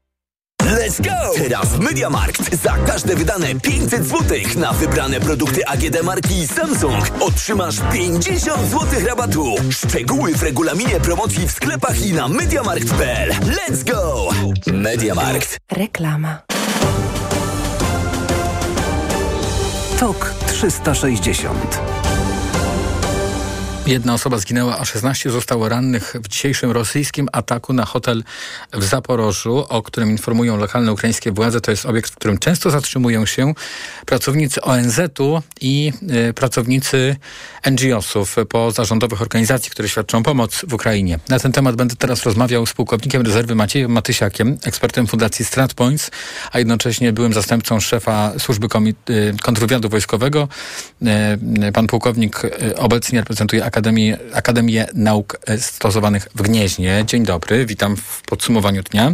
[0.69, 1.35] Let's go!
[1.37, 7.77] Teraz w MediaMarkt za każde wydane 500 zł na wybrane produkty AGD marki Samsung otrzymasz
[7.93, 9.55] 50 zł rabatu.
[9.71, 13.31] Szczegóły w regulaminie promocji w sklepach i na MediaMarkt.pl.
[13.31, 14.29] Let's go!
[14.73, 15.59] MediaMarkt.
[15.73, 16.39] Reklama.
[19.99, 21.98] Tok 360.
[23.89, 28.25] Jedna osoba zginęła, a 16 zostało rannych w dzisiejszym rosyjskim ataku na hotel
[28.73, 31.61] w Zaporożu, o którym informują lokalne ukraińskie władze.
[31.61, 33.55] To jest obiekt, w którym często zatrzymują się
[34.07, 35.93] pracownicy ONZ-u i
[36.31, 37.17] y, pracownicy
[37.71, 41.19] NGO-sów, pozarządowych organizacji, które świadczą pomoc w Ukrainie.
[41.29, 46.11] Na ten temat będę teraz rozmawiał z pułkownikiem rezerwy Maciejem Matysiakiem, ekspertem Fundacji StratPoints,
[46.53, 50.49] a jednocześnie byłym zastępcą szefa służby komi- y, kontrwywiadu wojskowego.
[51.69, 53.78] Y, pan pułkownik y, obecnie reprezentuje Akademię,
[54.33, 57.05] Akademię Nauk Stosowanych w Gnieźnie.
[57.07, 59.13] Dzień dobry, witam w podsumowaniu dnia.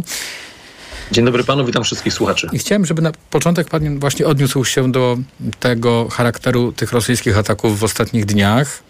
[1.11, 2.49] Dzień dobry panu, witam wszystkich słuchaczy.
[2.51, 5.17] I chciałem, żeby na początek pan właśnie odniósł się do
[5.59, 8.83] tego charakteru tych rosyjskich ataków w ostatnich dniach.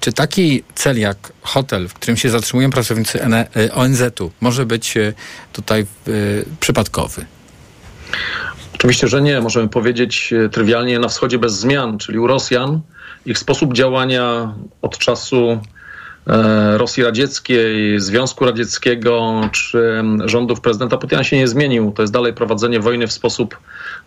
[0.00, 3.20] Czy taki cel jak hotel, w którym się zatrzymują pracownicy
[3.74, 5.12] ONZ-u, może być e,
[5.52, 5.86] tutaj
[6.60, 7.26] przypadkowy?
[8.74, 9.40] Oczywiście, że nie.
[9.40, 12.80] Możemy powiedzieć e, trywialnie na wschodzie bez zmian, czyli u Rosjan
[13.26, 15.60] ich sposób działania od czasu
[16.26, 21.92] e, Rosji Radzieckiej, Związku Radzieckiego czy rządów prezydenta Putina się nie zmienił.
[21.92, 23.58] To jest dalej prowadzenie wojny w sposób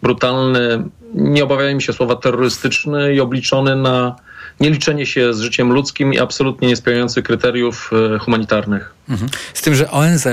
[0.01, 4.15] brutalny, nie obawiajmy się słowa terrorystyczny i obliczony na
[4.59, 8.96] nieliczenie się z życiem ludzkim i absolutnie niespełniający kryteriów e, humanitarnych.
[9.09, 9.29] Mhm.
[9.53, 10.27] Z tym, że ONZ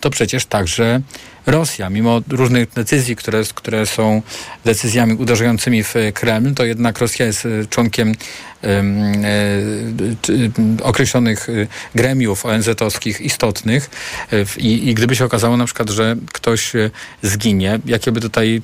[0.00, 1.00] to przecież także
[1.46, 4.22] Rosja, mimo różnych decyzji, które, które są
[4.64, 8.14] decyzjami uderzającymi w Kreml, to jednak Rosja jest członkiem
[8.62, 11.46] um, e, określonych
[11.94, 13.90] gremiów ONZ-owskich istotnych
[14.56, 16.72] I, i gdyby się okazało na przykład, że ktoś
[17.22, 18.62] zginie, jakie by tutaj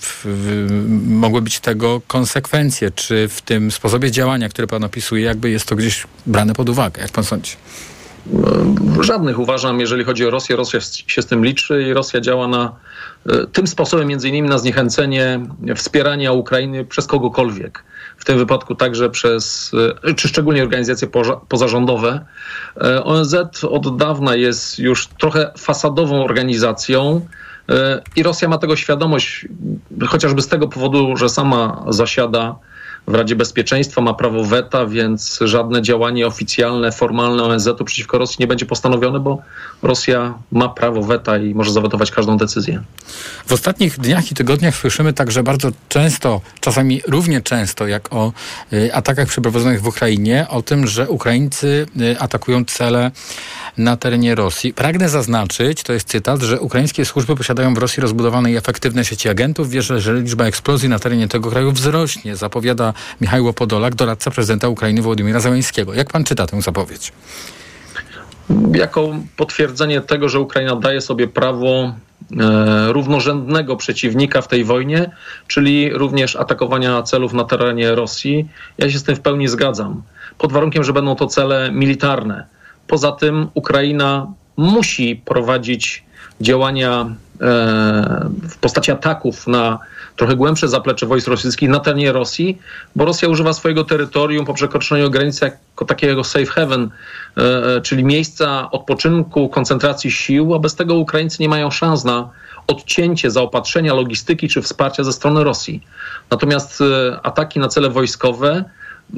[1.06, 2.90] mogły być tego konsekwencje?
[2.90, 7.02] Czy w tym sposobie działania, który pan opisuje, jakby jest to gdzieś brane pod uwagę,
[7.02, 7.52] jak pan sądzi?
[9.00, 10.56] Żadnych uważam, jeżeli chodzi o Rosję.
[10.56, 12.72] Rosja się z tym liczy i Rosja działa na
[13.52, 15.40] tym sposobem między innymi na zniechęcenie
[15.76, 17.84] wspierania Ukrainy przez kogokolwiek.
[18.16, 19.72] W tym wypadku także przez,
[20.16, 21.08] czy szczególnie organizacje
[21.48, 22.24] pozarządowe.
[23.04, 23.34] ONZ
[23.70, 27.26] od dawna jest już trochę fasadową organizacją
[28.16, 29.48] i Rosja ma tego świadomość,
[30.06, 32.56] chociażby z tego powodu, że sama zasiada
[33.06, 38.46] w Radzie Bezpieczeństwa, ma prawo weta, więc żadne działanie oficjalne, formalne ONZ-u przeciwko Rosji nie
[38.46, 39.38] będzie postanowione, bo
[39.82, 42.82] Rosja ma prawo weta i może zawetować każdą decyzję.
[43.46, 48.32] W ostatnich dniach i tygodniach słyszymy także bardzo często, czasami równie często, jak o
[48.72, 53.10] y, atakach przeprowadzonych w Ukrainie, o tym, że Ukraińcy y, atakują cele
[53.76, 54.74] na terenie Rosji.
[54.74, 59.28] Pragnę zaznaczyć, to jest cytat, że ukraińskie służby posiadają w Rosji rozbudowane i efektywne sieci
[59.28, 59.70] agentów.
[59.70, 65.02] Wierzę, że liczba eksplozji na terenie tego kraju wzrośnie, zapowiada Michał Podolak, doradca prezydenta Ukrainy
[65.02, 65.94] Władimira Załęskiego.
[65.94, 67.12] Jak pan czyta tę zapowiedź?
[68.74, 75.10] Jako potwierdzenie tego, że Ukraina daje sobie prawo e, równorzędnego przeciwnika w tej wojnie,
[75.46, 78.48] czyli również atakowania celów na terenie Rosji.
[78.78, 80.02] Ja się z tym w pełni zgadzam.
[80.38, 82.46] Pod warunkiem, że będą to cele militarne.
[82.86, 86.04] Poza tym Ukraina musi prowadzić
[86.40, 87.14] działania
[88.50, 89.78] w postaci ataków na
[90.16, 92.58] trochę głębsze zaplecze wojsk rosyjskich na terenie Rosji,
[92.96, 96.90] bo Rosja używa swojego terytorium po przekroczeniu granicy jako takiego safe haven,
[97.82, 102.30] czyli miejsca odpoczynku, koncentracji sił, a bez tego Ukraińcy nie mają szans na
[102.66, 105.82] odcięcie zaopatrzenia, logistyki czy wsparcia ze strony Rosji.
[106.30, 106.82] Natomiast
[107.22, 108.64] ataki na cele wojskowe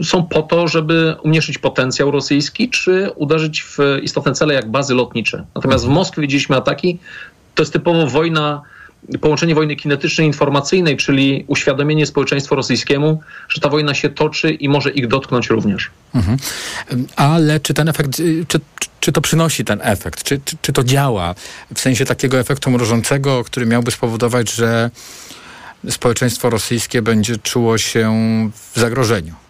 [0.03, 5.45] są po to, żeby umniejszyć potencjał rosyjski, czy uderzyć w istotne cele jak bazy lotnicze.
[5.55, 6.99] Natomiast w Moskwie widzieliśmy ataki,
[7.55, 8.63] to jest typowo wojna
[9.21, 14.69] połączenie wojny kinetycznej i informacyjnej, czyli uświadomienie społeczeństwu rosyjskiemu, że ta wojna się toczy i
[14.69, 15.91] może ich dotknąć również.
[16.15, 16.39] Mhm.
[17.17, 18.11] Ale czy ten efekt,
[18.49, 18.61] czy,
[19.01, 20.23] czy to przynosi ten efekt?
[20.23, 21.35] Czy, czy, czy to działa
[21.75, 24.91] w sensie takiego efektu mrożącego, który miałby spowodować, że
[25.91, 28.13] społeczeństwo rosyjskie będzie czuło się
[28.73, 29.44] w zagrożeniu?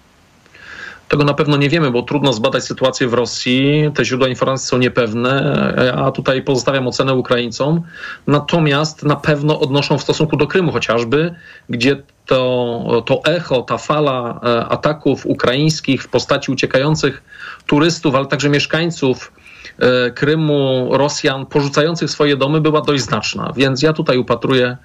[1.14, 3.90] Tego na pewno nie wiemy, bo trudno zbadać sytuację w Rosji.
[3.94, 7.82] Te źródła informacji są niepewne, a tutaj pozostawiam ocenę Ukraińcom.
[8.26, 11.34] Natomiast na pewno odnoszą w stosunku do Krymu chociażby,
[11.68, 17.22] gdzie to, to echo, ta fala e, ataków ukraińskich w postaci uciekających
[17.66, 19.32] turystów, ale także mieszkańców
[19.78, 23.52] e, Krymu, Rosjan porzucających swoje domy była dość znaczna.
[23.56, 24.76] Więc ja tutaj upatruję e,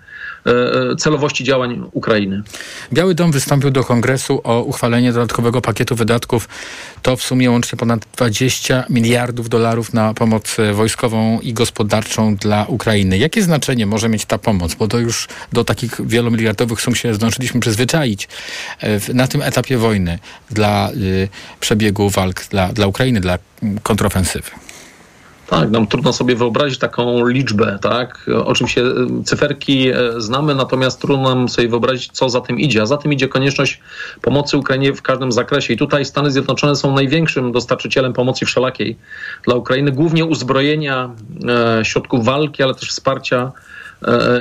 [0.97, 2.43] celowości działań Ukrainy.
[2.93, 6.49] Biały Dom wystąpił do kongresu o uchwalenie dodatkowego pakietu wydatków.
[7.01, 12.65] To w sumie łącznie ponad 20 miliardów dolarów na pomoc e, wojskową i gospodarczą dla
[12.65, 13.17] Ukrainy.
[13.17, 14.75] Jakie znaczenie może mieć ta pomoc?
[14.75, 18.27] Bo to już do takich wielomiliardowych sum się zdążyliśmy przyzwyczaić
[18.79, 20.19] e, na tym etapie wojny
[20.51, 23.37] dla y, przebiegu walk dla, dla Ukrainy, dla
[23.83, 24.51] kontrofensywy.
[25.49, 28.29] Tak, nam trudno sobie wyobrazić taką liczbę, tak?
[28.45, 32.81] Oczywiście e, cyferki e, znamy, natomiast trudno nam sobie wyobrazić, co za tym idzie.
[32.81, 33.79] A za tym idzie konieczność
[34.21, 35.73] pomocy Ukrainie w każdym zakresie.
[35.73, 38.97] I tutaj Stany Zjednoczone są największym dostarczycielem pomocy wszelakiej
[39.45, 41.09] dla Ukrainy, głównie uzbrojenia,
[41.79, 43.51] e, środków walki, ale też wsparcia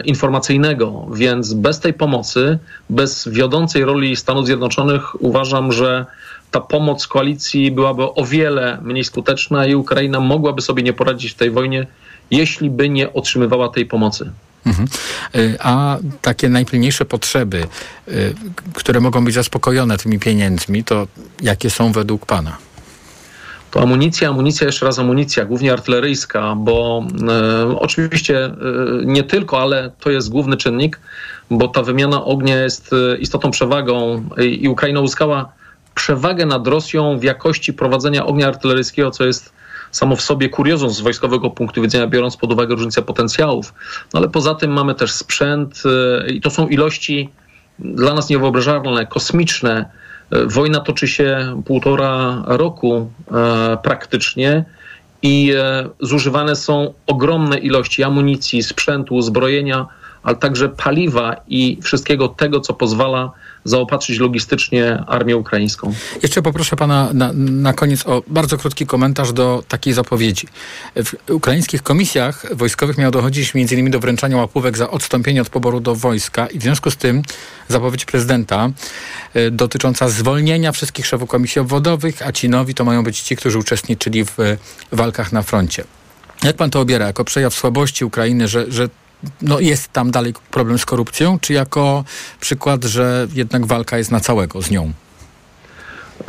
[0.05, 1.07] informacyjnego.
[1.15, 2.59] Więc bez tej pomocy,
[2.91, 6.07] bez wiodącej roli Stanów Zjednoczonych, uważam, że
[6.51, 11.35] ta pomoc koalicji byłaby o wiele mniej skuteczna i Ukraina mogłaby sobie nie poradzić w
[11.35, 11.87] tej wojnie,
[12.31, 14.31] jeśli by nie otrzymywała tej pomocy.
[14.67, 14.89] Mhm.
[15.37, 17.67] Y, A takie najpilniejsze potrzeby,
[18.09, 18.35] y,
[18.75, 21.07] które mogą być zaspokojone tymi pieniędzmi, to
[21.43, 22.59] jakie są według Pana?
[23.71, 28.53] To amunicja, amunicja, jeszcze raz amunicja, głównie artyleryjska, bo e, oczywiście e,
[29.05, 31.01] nie tylko, ale to jest główny czynnik,
[31.51, 35.53] bo ta wymiana ognia jest e, istotną przewagą i, i Ukraina uzyskała
[35.99, 39.53] przewagę nad Rosją w jakości prowadzenia ognia artyleryjskiego, co jest
[39.91, 43.75] samo w sobie kuriozum z wojskowego punktu widzenia, biorąc pod uwagę różnicę potencjałów.
[44.15, 47.31] No ale poza tym mamy też sprzęt e, i to są ilości
[47.79, 49.91] dla nas niewyobrażalne, kosmiczne.
[50.31, 54.65] E, Wojna toczy się półtora roku e, praktycznie
[55.23, 55.53] i
[56.01, 59.87] zużywane są ogromne ilości amunicji, sprzętu, uzbrojenia,
[60.23, 63.33] ale także paliwa i wszystkiego tego, co pozwala
[63.69, 65.95] zaopatrzyć logistycznie armię ukraińską.
[66.23, 70.47] Jeszcze poproszę pana na, na koniec o bardzo krótki komentarz do takiej zapowiedzi.
[70.97, 73.91] W ukraińskich komisjach wojskowych miało dochodzić m.in.
[73.91, 77.23] do wręczania łapówek za odstąpienie od poboru do wojska i w związku z tym
[77.69, 78.71] zapowiedź prezydenta
[79.37, 83.59] y, dotycząca zwolnienia wszystkich szefów komisji obwodowych, a ci nowi to mają być ci, którzy
[83.59, 84.59] uczestniczyli w y,
[84.93, 85.85] walkach na froncie.
[86.45, 87.07] Jak pan to obiera?
[87.07, 88.89] Jako przejaw słabości Ukrainy, że, że
[89.43, 92.05] no jest tam dalej problem z korupcją, czy jako
[92.41, 94.93] przykład, że jednak walka jest na całego z nią?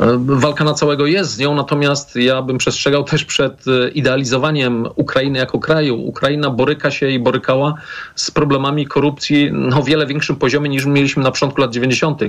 [0.00, 4.88] E, Walka na całego jest z nią, natomiast ja bym przestrzegał też przed e, idealizowaniem
[4.96, 5.96] Ukrainy jako kraju.
[5.96, 7.74] Ukraina boryka się i borykała
[8.14, 12.20] z problemami korupcji na o wiele większym poziomie niż mieliśmy na początku lat 90.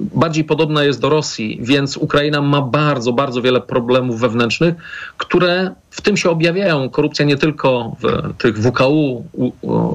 [0.00, 4.74] Bardziej podobna jest do Rosji, więc Ukraina ma bardzo, bardzo wiele problemów wewnętrznych,
[5.16, 6.90] które w tym się objawiają.
[6.90, 9.24] Korupcja nie tylko w tych WKU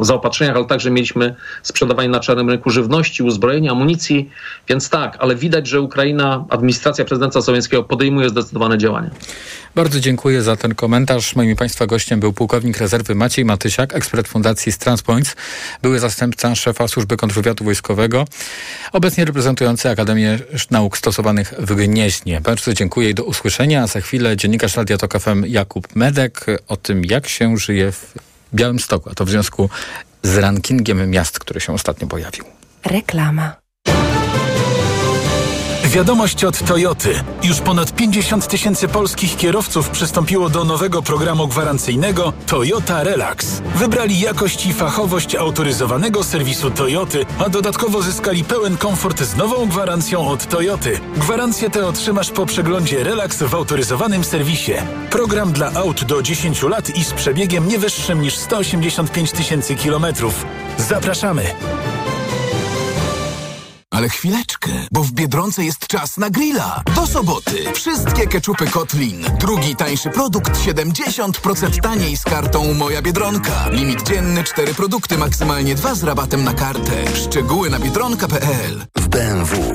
[0.01, 4.29] zaopatrzeniach, ale także mieliśmy sprzedawanie na czarnym rynku żywności, uzbrojenia, amunicji.
[4.67, 9.10] Więc tak, ale widać, że Ukraina, administracja prezydenta Załęckiego podejmuje zdecydowane działania.
[9.75, 11.35] Bardzo dziękuję za ten komentarz.
[11.35, 15.35] Moim Państwa gościem był pułkownik rezerwy Maciej Matysiak, ekspert Fundacji Transpoints,
[15.81, 18.25] były zastępca szefa Służby Kontrwywiadu Wojskowego,
[18.91, 20.39] obecnie reprezentujący Akademię
[20.71, 22.41] Nauk Stosowanych w Gnieźnie.
[22.41, 23.83] Bardzo dziękuję i do usłyszenia.
[23.83, 28.13] A za chwilę dziennikarz Radia Tok FM Jakub Medek o tym, jak się żyje w
[28.53, 29.69] Białymstoku, a to w związku
[30.23, 32.43] z rankingiem miast, który się ostatnio pojawił.
[32.85, 33.55] Reklama.
[35.95, 37.23] Wiadomość od Toyoty.
[37.43, 43.62] Już ponad 50 tysięcy polskich kierowców przystąpiło do nowego programu gwarancyjnego Toyota Relax.
[43.75, 50.27] Wybrali jakość i fachowość autoryzowanego serwisu Toyoty, a dodatkowo zyskali pełen komfort z nową gwarancją
[50.27, 50.99] od Toyoty.
[51.17, 54.73] Gwarancję tę otrzymasz po przeglądzie Relax w autoryzowanym serwisie.
[55.10, 60.45] Program dla aut do 10 lat i z przebiegiem nie wyższym niż 185 tysięcy kilometrów.
[60.77, 61.43] Zapraszamy!
[63.95, 66.84] Ale chwileczkę, bo w Biedronce jest czas na grilla.
[66.95, 69.25] Do soboty wszystkie keczupy Kotlin.
[69.39, 73.69] Drugi tańszy produkt 70% taniej z kartą Moja Biedronka.
[73.69, 77.15] Limit dzienny 4 produkty, maksymalnie 2 z rabatem na kartę.
[77.15, 78.86] Szczegóły na biedronka.pl.
[79.10, 79.74] BMW.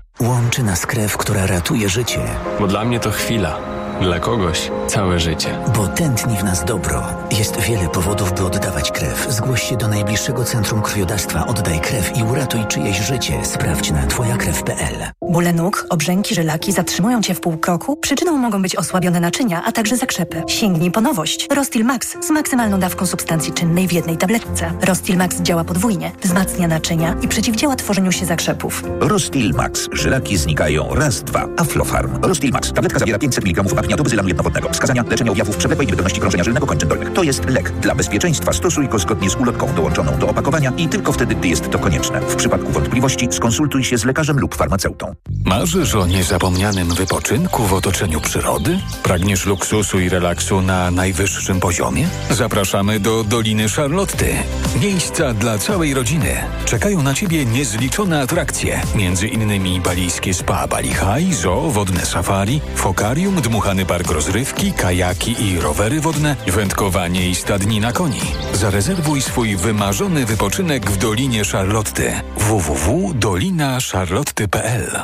[0.21, 2.19] Łączy nas krew, która ratuje życie.
[2.59, 3.57] Bo dla mnie to chwila,
[4.01, 5.57] dla kogoś całe życie.
[5.75, 7.03] Bo tętni w nas dobro.
[7.39, 9.27] Jest wiele powodów, by oddawać krew.
[9.29, 11.47] Zgłoś się do najbliższego centrum krwiodawstwa.
[11.47, 13.45] Oddaj krew i uratuj czyjeś życie.
[13.45, 14.95] Sprawdź na twojakrew.pl.
[15.21, 17.95] Bóle nóg, obrzęki, żylaki zatrzymują Cię w pół kroku?
[17.97, 20.43] Przyczyną mogą być osłabione naczynia, a także zakrzepy.
[20.47, 21.47] Sięgnij po nowość.
[21.55, 24.71] Rostil Max z maksymalną dawką substancji czynnej w jednej tabletce.
[24.81, 28.83] Rostil Max działa podwójnie, wzmacnia naczynia i przeciwdziała tworzeniu się zakrzepów.
[28.99, 29.89] Rostil Max.
[29.93, 31.47] Żylaki znikają raz, dwa.
[31.57, 32.21] Aflofarm.
[32.21, 32.73] Rostil Max.
[32.73, 34.69] Tabletka zawiera 500 mg apniatu bezylanu jednowodnego.
[34.69, 37.13] Wskazania leczenia objawów przewlekłej niewydolności krążenia żylnego kończyn dolnych.
[37.13, 37.71] To jest lek.
[37.71, 41.69] Dla bezpieczeństwa stosuj go zgodnie z ulotką dołączoną do opakowania i tylko wtedy, gdy jest
[41.69, 42.21] to konieczne.
[42.21, 45.15] W przypadku wątpliwości skonsultuj się z lekarzem lub farmaceutą.
[45.45, 48.79] Marzysz o niezapomnianym wypoczynku w otoczeniu przyrody?
[49.03, 52.07] Pragniesz luksusu i relaksu na najwyższym poziomie?
[52.29, 54.35] Zapraszamy do Doliny Charlotty.
[54.81, 56.35] Miejsca dla całej rodziny.
[56.65, 58.81] Czekają na Ciebie niezliczone atrakcje.
[58.95, 65.59] Między innymi balijskie spa Bali High, zoo, wodne safari, fokarium, dmuchany park rozrywki, kajaki i
[65.59, 68.21] rowery wodne, wędkowanie i stadnina koni.
[68.53, 72.13] Zarezerwuj swój wymarzony wypoczynek w Dolinie Charlotty.
[72.37, 74.99] www.dolinacharlotty.pl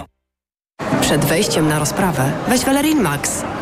[1.01, 3.43] Przed wejściem na rozprawę weź Valerin Max,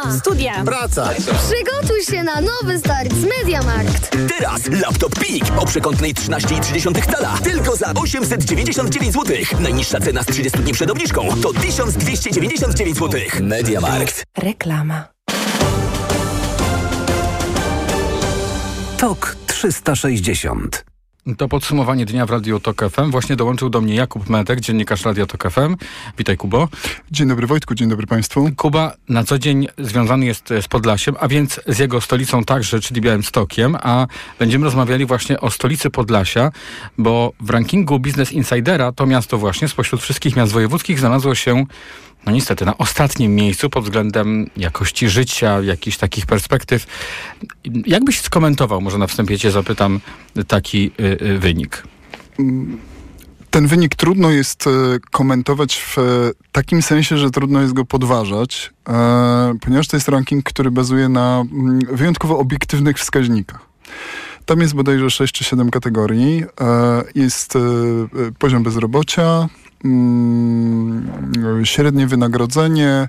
[0.00, 0.18] Szkoła!
[0.18, 0.64] Studia!
[0.64, 1.10] Praca!
[1.14, 4.16] Przygotuj się na nowy start z Mediamarkt!
[4.38, 9.36] Teraz laptop PIK o przekątnej 13,3 cala tylko za 899 zł.
[9.60, 13.20] Najniższa cena z 30 dni przed obniżką to 1299 zł.
[13.40, 14.24] Mediamarkt.
[14.38, 15.04] Reklama.
[18.98, 20.84] Tok 360.
[21.38, 23.10] To podsumowanie dnia w Radio Tok FM.
[23.10, 25.76] Właśnie dołączył do mnie Jakub Medek, dziennikarz Radio Tok FM.
[26.18, 26.68] Witaj Kubo.
[27.10, 28.50] Dzień dobry Wojtku, dzień dobry Państwu.
[28.56, 33.00] Kuba na co dzień związany jest z Podlasiem, a więc z jego stolicą także, czyli
[33.00, 34.06] Białymstokiem, a
[34.38, 36.52] będziemy rozmawiali właśnie o stolicy Podlasia,
[36.98, 41.64] bo w rankingu Business Insidera to miasto właśnie spośród wszystkich miast wojewódzkich znalazło się
[42.26, 46.86] no niestety na ostatnim miejscu pod względem jakości życia, jakichś takich perspektyw.
[47.86, 50.00] Jak byś skomentował, może na wstępie cię zapytam,
[50.48, 51.82] taki y, y, wynik?
[53.50, 54.70] Ten wynik trudno jest e,
[55.10, 56.02] komentować w e,
[56.52, 61.44] takim sensie, że trudno jest go podważać, e, ponieważ to jest ranking, który bazuje na
[61.52, 63.60] mm, wyjątkowo obiektywnych wskaźnikach.
[64.44, 66.44] Tam jest bodajże 6 czy 7 kategorii.
[67.14, 67.58] Jest
[68.38, 69.48] poziom bezrobocia,
[71.64, 73.08] średnie wynagrodzenie,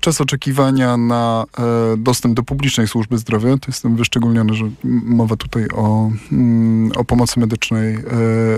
[0.00, 3.58] czas oczekiwania na e, dostęp do publicznej służby zdrowia.
[3.58, 4.64] To jest tam wyszczególnione, że
[5.04, 8.00] mowa tutaj o, mm, o pomocy medycznej e,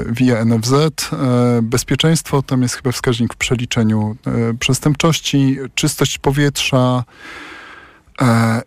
[0.07, 0.73] via NFZ.
[0.73, 0.89] E,
[1.63, 4.17] bezpieczeństwo, tam jest chyba wskaźnik w przeliczeniu
[4.61, 7.05] przestępczości, czystość powietrza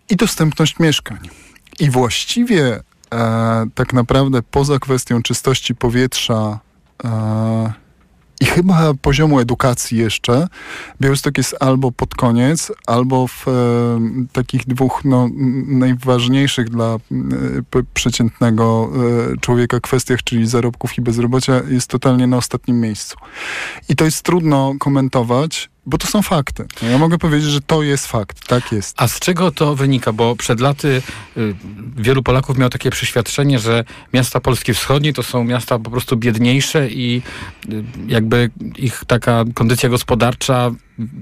[0.09, 1.17] i dostępność mieszkań.
[1.79, 2.79] I właściwie
[3.75, 6.59] tak naprawdę poza kwestią czystości powietrza
[8.43, 10.47] i chyba poziomu edukacji jeszcze,
[11.01, 13.51] Białystok jest albo pod koniec, albo w e,
[14.31, 15.29] takich dwóch no,
[15.67, 16.97] najważniejszych dla e,
[17.93, 18.89] przeciętnego
[19.33, 23.17] e, człowieka kwestiach, czyli zarobków i bezrobocia, jest totalnie na ostatnim miejscu.
[23.89, 26.65] I to jest trudno komentować, bo to są fakty.
[26.81, 28.47] No, Ja mogę powiedzieć, że to jest fakt.
[28.47, 28.95] Tak jest.
[29.01, 30.13] A z czego to wynika?
[30.13, 31.01] Bo przed laty
[31.37, 31.55] y,
[31.97, 36.89] wielu Polaków miało takie przeświadczenie, że miasta Polski Wschodniej to są miasta po prostu biedniejsze
[36.89, 37.21] i
[37.69, 40.71] y, jakby ich taka kondycja gospodarcza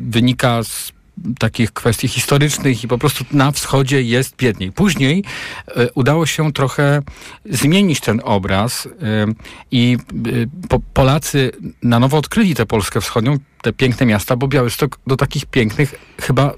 [0.09, 0.91] wynika z
[1.39, 4.71] takich kwestii historycznych i po prostu na wschodzie jest biedniej.
[4.71, 5.23] Później
[5.77, 7.01] y, udało się trochę
[7.45, 8.89] zmienić ten obraz y,
[9.71, 9.97] i
[10.69, 11.51] po, Polacy
[11.83, 16.53] na nowo odkryli tę Polskę Wschodnią, te piękne miasta, bo Białystok do takich pięknych chyba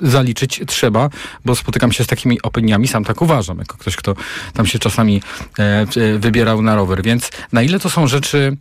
[0.00, 1.10] zaliczyć trzeba,
[1.44, 4.14] bo spotykam się z takimi opiniami, sam tak uważam, jako ktoś, kto
[4.54, 5.22] tam się czasami
[6.18, 7.02] wybierał na rower.
[7.02, 8.56] Więc na ile to są rzeczy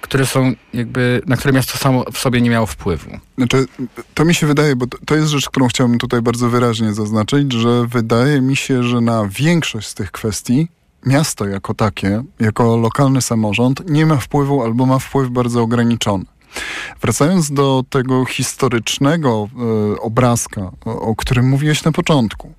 [0.00, 3.10] które są jakby, na które miasto samo w sobie nie miało wpływu.
[3.38, 3.66] Znaczy,
[4.14, 7.86] to mi się wydaje, bo to, jest rzecz, którą chciałbym tutaj bardzo wyraźnie zaznaczyć, że
[7.86, 10.68] wydaje mi się, że na większość z tych kwestii
[11.06, 16.24] miasto jako takie, jako lokalny samorząd nie ma wpływu albo ma wpływ bardzo ograniczony.
[17.02, 19.48] Wracając do tego historycznego
[19.94, 22.52] e, obrazka, o, o, którym mówiłeś na początku.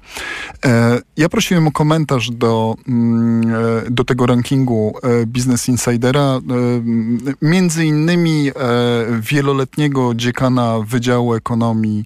[0.66, 3.56] E, ja prosiłem o komentarz do, mm,
[3.88, 6.42] e, do tego rankingu e, Business Insidera, e,
[7.42, 8.52] między innymi e,
[9.22, 12.06] wieloletniego dziekana Wydziału Ekonomii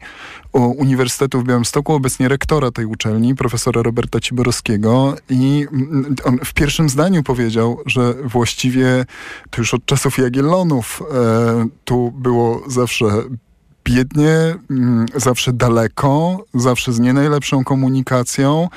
[0.59, 6.89] Uniwersytetu w Białymstoku, obecnie rektora tej uczelni, profesora Roberta Ciborowskiego i mm, on w pierwszym
[6.89, 9.05] zdaniu powiedział, że właściwie
[9.49, 13.05] to już od czasów Jagiellonów e, tu było zawsze
[13.85, 18.69] biednie, mm, zawsze daleko, zawsze z nie najlepszą komunikacją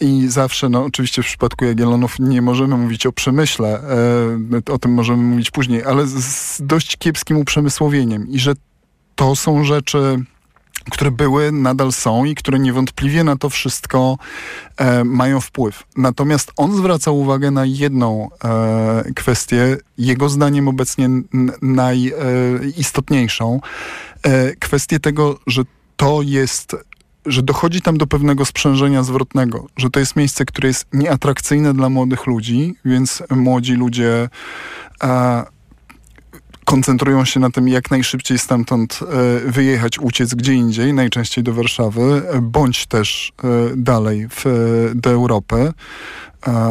[0.00, 3.80] i zawsze, no oczywiście w przypadku Jagiellonów nie możemy mówić o przemyśle,
[4.68, 8.52] e, o tym możemy mówić później, ale z dość kiepskim uprzemysłowieniem i że
[9.14, 10.24] to są rzeczy
[10.90, 14.18] które były, nadal są i które niewątpliwie na to wszystko
[14.76, 15.84] e, mają wpływ.
[15.96, 21.08] Natomiast on zwraca uwagę na jedną e, kwestię, jego zdaniem obecnie
[21.62, 23.60] najistotniejszą,
[24.22, 25.62] e, kwestię tego, że
[25.96, 26.76] to jest
[27.26, 31.88] że dochodzi tam do pewnego sprzężenia zwrotnego, że to jest miejsce, które jest nieatrakcyjne dla
[31.88, 34.28] młodych ludzi, więc młodzi ludzie
[35.02, 35.44] e,
[36.66, 42.22] koncentrują się na tym, jak najszybciej stamtąd e, wyjechać, uciec gdzie indziej, najczęściej do Warszawy,
[42.42, 43.46] bądź też e,
[43.76, 44.44] dalej w,
[44.94, 45.72] do Europy.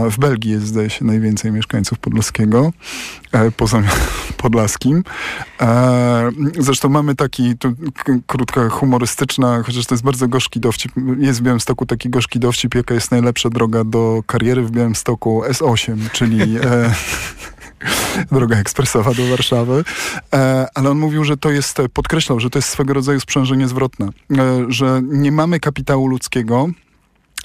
[0.09, 2.73] W Belgii jest, zdaje się, najwięcej mieszkańców Podlaskiego,
[3.31, 3.81] e, poza
[4.43, 5.03] Podlaskim.
[6.59, 7.73] Zresztą mamy taki, tu
[8.27, 10.91] krótka humorystyczna, chociaż to jest bardzo gorzki dowcip.
[11.17, 16.09] Jest w Białymstoku taki gorzki dowcip, jaka jest najlepsza droga do kariery w Białymstoku S8,
[16.11, 16.39] czyli
[18.31, 19.83] droga ekspresowa do Warszawy,
[20.33, 24.05] e, ale on mówił, że to jest, podkreślał, że to jest swego rodzaju sprzężenie zwrotne,
[24.05, 26.67] e, że nie mamy kapitału ludzkiego,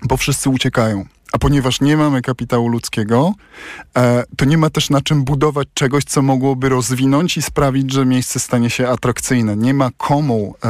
[0.03, 1.05] bo wszyscy uciekają.
[1.33, 3.33] A ponieważ nie mamy kapitału ludzkiego,
[3.97, 8.07] e, to nie ma też na czym budować czegoś, co mogłoby rozwinąć i sprawić, że
[8.07, 9.57] miejsce stanie się atrakcyjne.
[9.57, 10.68] Nie ma komu e,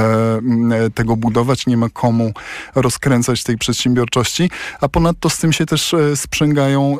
[0.84, 2.32] e, tego budować, nie ma komu
[2.74, 4.50] rozkręcać tej przedsiębiorczości,
[4.80, 6.96] a ponadto z tym się też sprzęgają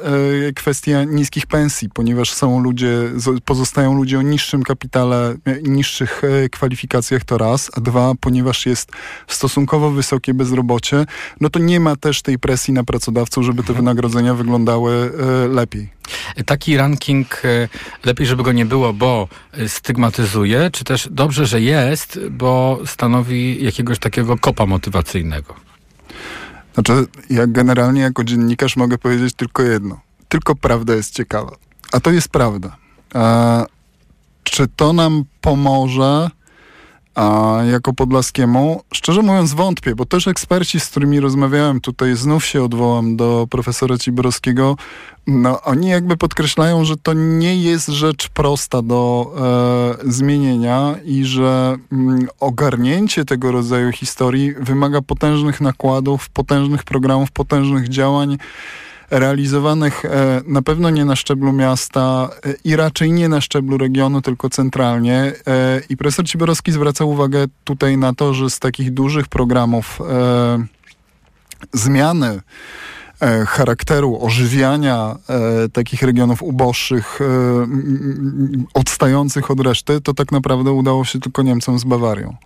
[0.56, 2.98] kwestia niskich pensji, ponieważ są ludzie,
[3.44, 8.92] pozostają ludzie o niższym kapitale, niższych kwalifikacjach to raz, a dwa, ponieważ jest
[9.26, 11.06] stosunkowo wysokie bezrobocie,
[11.40, 15.12] no to nie ma też tej presji na pracodawców, żeby te wynagrodzenia wyglądały
[15.44, 15.90] e, lepiej.
[16.46, 17.68] Taki ranking e,
[18.04, 23.64] lepiej, żeby go nie było, bo e, stygmatyzuje, czy też dobrze, że jest, bo stanowi
[23.64, 25.54] jakiegoś takiego kopa motywacyjnego?
[26.74, 30.00] Znaczy, ja generalnie jako dziennikarz mogę powiedzieć tylko jedno.
[30.28, 31.56] Tylko prawda jest ciekawa.
[31.92, 32.76] A to jest prawda.
[33.14, 33.64] A
[34.44, 36.30] czy to nam pomoże
[37.20, 42.62] a jako Podlaskiemu, szczerze mówiąc, wątpię, bo też eksperci, z którymi rozmawiałem tutaj, znów się
[42.64, 44.76] odwołam do profesora Ciborowskiego,
[45.26, 49.32] no oni jakby podkreślają, że to nie jest rzecz prosta do
[50.04, 57.88] e, zmienienia i że mm, ogarnięcie tego rodzaju historii wymaga potężnych nakładów, potężnych programów, potężnych
[57.88, 58.38] działań
[59.10, 64.22] realizowanych e, na pewno nie na szczeblu miasta e, i raczej nie na szczeblu regionu,
[64.22, 65.32] tylko centralnie.
[65.46, 69.98] E, I profesor Ciborowski zwraca uwagę tutaj na to, że z takich dużych programów
[71.72, 72.40] zmiany
[73.46, 75.16] charakteru ożywiania
[75.72, 77.18] takich regionów uboższych,
[78.74, 82.36] odstających od reszty, to tak naprawdę udało się tylko Niemcom z Bawarią.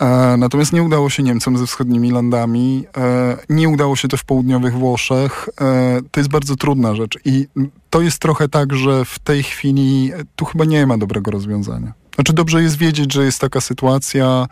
[0.00, 4.24] E, natomiast nie udało się Niemcom ze wschodnimi landami, e, nie udało się to w
[4.24, 5.48] południowych Włoszech.
[5.60, 7.46] E, to jest bardzo trudna rzecz i
[7.90, 11.92] to jest trochę tak, że w tej chwili tu chyba nie ma dobrego rozwiązania.
[12.14, 14.46] Znaczy dobrze jest wiedzieć, że jest taka sytuacja,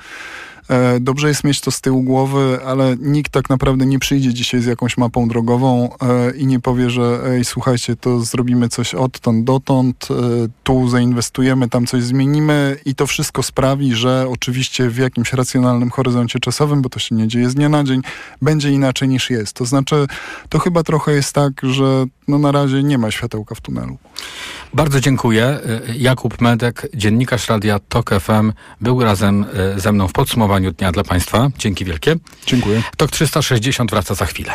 [1.01, 4.67] dobrze jest mieć to z tyłu głowy, ale nikt tak naprawdę nie przyjdzie dzisiaj z
[4.67, 10.09] jakąś mapą drogową e, i nie powie, że ej, słuchajcie, to zrobimy coś odtąd dotąd,
[10.11, 10.15] e,
[10.63, 16.39] tu zainwestujemy, tam coś zmienimy i to wszystko sprawi, że oczywiście w jakimś racjonalnym horyzoncie
[16.39, 18.03] czasowym, bo to się nie dzieje z dnia na dzień,
[18.43, 19.53] będzie inaczej niż jest.
[19.53, 20.07] To znaczy,
[20.49, 23.99] to chyba trochę jest tak, że no na razie nie ma światełka w tunelu.
[24.75, 25.59] Bardzo dziękuję.
[25.97, 29.45] Jakub Medek, dziennikarz Radia TOK FM, był razem
[29.77, 31.51] ze mną w podsumowaniu podsumowaniu dnia dla Państwa.
[31.59, 32.17] Dzięki wielkie.
[32.47, 32.83] Dziękuję.
[32.97, 34.53] TOK 360 wraca za chwilę.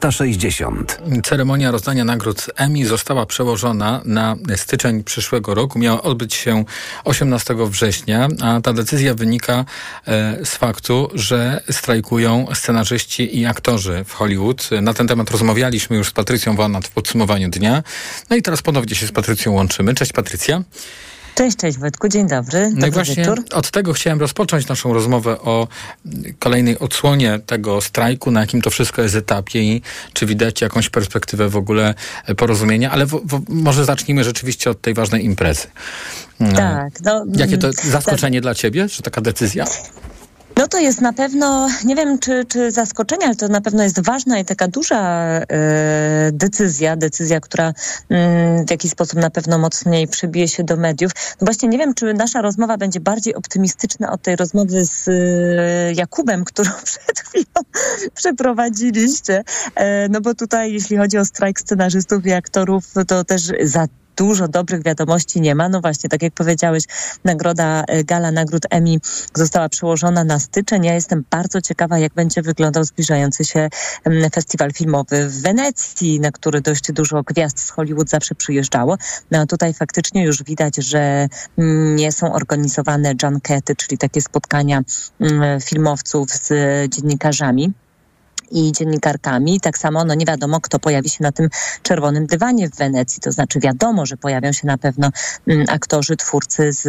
[0.00, 0.98] 360.
[1.24, 5.78] Ceremonia rozdania nagród Emmy została przełożona na styczeń przyszłego roku.
[5.78, 6.64] Miała odbyć się
[7.04, 9.64] 18 września, a ta decyzja wynika
[10.06, 14.70] e, z faktu, że strajkują scenarzyści i aktorzy w Hollywood.
[14.82, 17.82] Na ten temat rozmawialiśmy już z Patrycją Wanat w podsumowaniu dnia.
[18.30, 19.94] No i teraz ponownie się z Patrycją łączymy.
[19.94, 20.62] Cześć Patrycja.
[21.38, 22.70] Cześć, cześć Wojtku, dzień dobry.
[22.74, 23.44] No i właśnie wieczór.
[23.52, 25.68] od tego chciałem rozpocząć naszą rozmowę o
[26.38, 29.82] kolejnej odsłonie tego strajku, na jakim to wszystko jest etapie i
[30.12, 31.94] czy widać jakąś perspektywę w ogóle
[32.36, 35.66] porozumienia, ale w, w, może zacznijmy rzeczywiście od tej ważnej imprezy.
[36.56, 36.92] Tak.
[37.04, 39.64] No, Jakie to mm, zaskoczenie dla ciebie, że taka decyzja?
[40.58, 44.04] No to jest na pewno, nie wiem czy, czy zaskoczenie, ale to na pewno jest
[44.04, 45.46] ważna i taka duża e,
[46.32, 47.72] decyzja, decyzja, która
[48.08, 51.12] mm, w jakiś sposób na pewno mocniej przebije się do mediów.
[51.40, 55.12] No właśnie nie wiem, czy nasza rozmowa będzie bardziej optymistyczna od tej rozmowy z e,
[55.92, 57.62] Jakubem, którą przed chwilą
[58.14, 59.44] przeprowadziliście.
[59.74, 63.86] E, no bo tutaj, jeśli chodzi o strajk scenarzystów i aktorów, to też za
[64.18, 65.68] dużo dobrych wiadomości nie ma.
[65.68, 66.84] No właśnie, tak jak powiedziałeś,
[67.24, 68.96] nagroda e, Gala Nagród Emmy
[69.34, 70.84] została przełożona na styczeń.
[70.84, 73.68] Ja jestem bardzo ciekawa, jak będzie wyglądał zbliżający się
[74.34, 78.96] festiwal filmowy w Wenecji, na który dość dużo gwiazd z Hollywood zawsze przyjeżdżało.
[79.30, 81.28] No a tutaj faktycznie już widać, że
[81.96, 84.82] nie są organizowane junkety, czyli takie spotkania
[85.60, 86.52] filmowców z
[86.90, 87.72] dziennikarzami.
[88.50, 89.60] I dziennikarkami.
[89.60, 91.48] Tak samo no nie wiadomo, kto pojawi się na tym
[91.82, 93.20] czerwonym dywanie w Wenecji.
[93.20, 95.10] To znaczy wiadomo, że pojawią się na pewno
[95.46, 96.86] mm, aktorzy, twórcy z,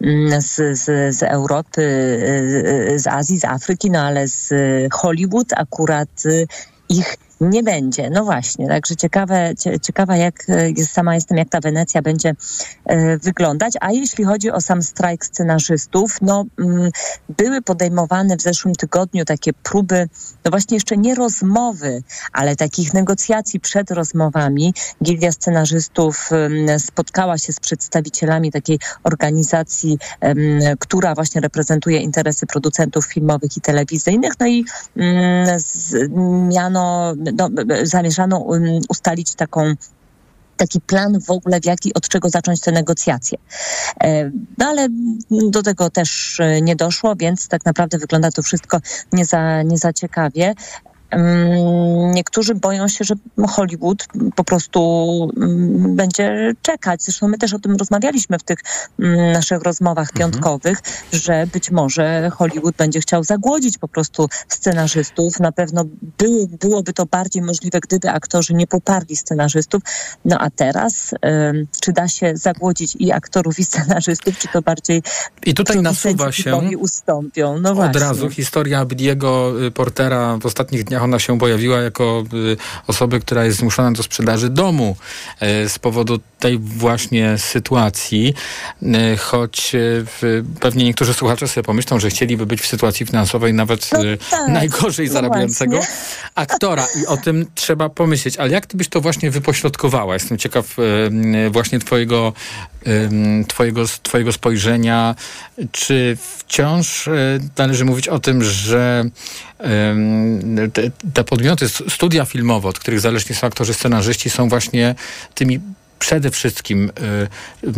[0.00, 4.54] mm, z, z, z Europy, y, z Azji, z Afryki, no ale z
[4.92, 6.46] Hollywood akurat y,
[6.88, 8.10] ich nie będzie.
[8.10, 12.34] No właśnie, także ciekawe, ciekawa jak jest, sama jestem, jak ta Wenecja będzie
[12.84, 13.74] e, wyglądać.
[13.80, 16.90] A jeśli chodzi o sam strajk scenarzystów, no mm,
[17.28, 20.08] były podejmowane w zeszłym tygodniu takie próby,
[20.44, 24.74] no właśnie jeszcze nie rozmowy, ale takich negocjacji przed rozmowami.
[25.04, 26.30] Gildia Scenarzystów
[26.78, 29.98] spotkała się z przedstawicielami takiej organizacji,
[30.78, 34.64] która właśnie reprezentuje interesy producentów filmowych i telewizyjnych, no i
[34.96, 35.58] mm,
[36.48, 37.50] miano no,
[37.82, 39.74] zamierzano um, ustalić taką
[40.56, 43.38] taki plan w ogóle, w jaki, od czego zacząć te negocjacje.
[44.04, 44.88] E, no ale
[45.50, 48.80] do tego też e, nie doszło, więc tak naprawdę wygląda to wszystko
[49.12, 50.54] nie za, nie za ciekawie.
[52.12, 53.14] Niektórzy boją się, że
[53.48, 55.30] Hollywood po prostu
[55.78, 57.02] będzie czekać.
[57.02, 58.58] Zresztą my też o tym rozmawialiśmy w tych
[59.32, 60.18] naszych rozmowach mhm.
[60.18, 61.06] piątkowych, mhm.
[61.12, 65.40] że być może Hollywood będzie chciał zagłodzić po prostu scenarzystów.
[65.40, 65.84] Na pewno
[66.18, 69.82] by, byłoby to bardziej możliwe, gdyby aktorzy nie poparli scenarzystów.
[70.24, 71.14] No a teraz,
[71.80, 75.02] czy da się zagłodzić i aktorów, i scenarzystów, czy to bardziej
[75.46, 77.58] I tutaj nasuwa się ustąpią.
[77.60, 78.00] No od właśnie.
[78.00, 83.58] razu historia Billiego Portera w ostatnich dniach ona się pojawiła jako y, osoby, która jest
[83.58, 84.96] zmuszona do sprzedaży domu
[85.64, 88.34] y, z powodu tej właśnie sytuacji,
[88.82, 89.72] y, choć
[90.60, 93.98] pewnie niektórzy słuchacze sobie pomyślą, że chcieliby być w sytuacji finansowej nawet no
[94.30, 95.80] tak, najgorzej no zarabiającego
[96.34, 98.36] aktora i o tym trzeba pomyśleć.
[98.36, 100.14] Ale jak ty byś to właśnie wypośrodkowała?
[100.14, 100.76] Jestem ciekaw
[101.50, 102.32] właśnie twojego,
[103.48, 105.14] twojego, twojego spojrzenia.
[105.72, 107.08] Czy wciąż
[107.58, 109.04] należy mówić o tym, że
[110.72, 114.94] te, te podmioty, studia filmowe, od których zależni są aktorzy, scenarzyści, są właśnie
[115.34, 115.60] tymi
[115.98, 116.90] przede wszystkim
[117.64, 117.68] y,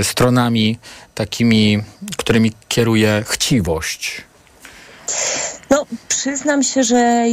[0.00, 0.78] y, stronami
[1.14, 1.82] takimi,
[2.16, 4.22] którymi kieruje chciwość.
[5.70, 7.26] No, przyznam się, że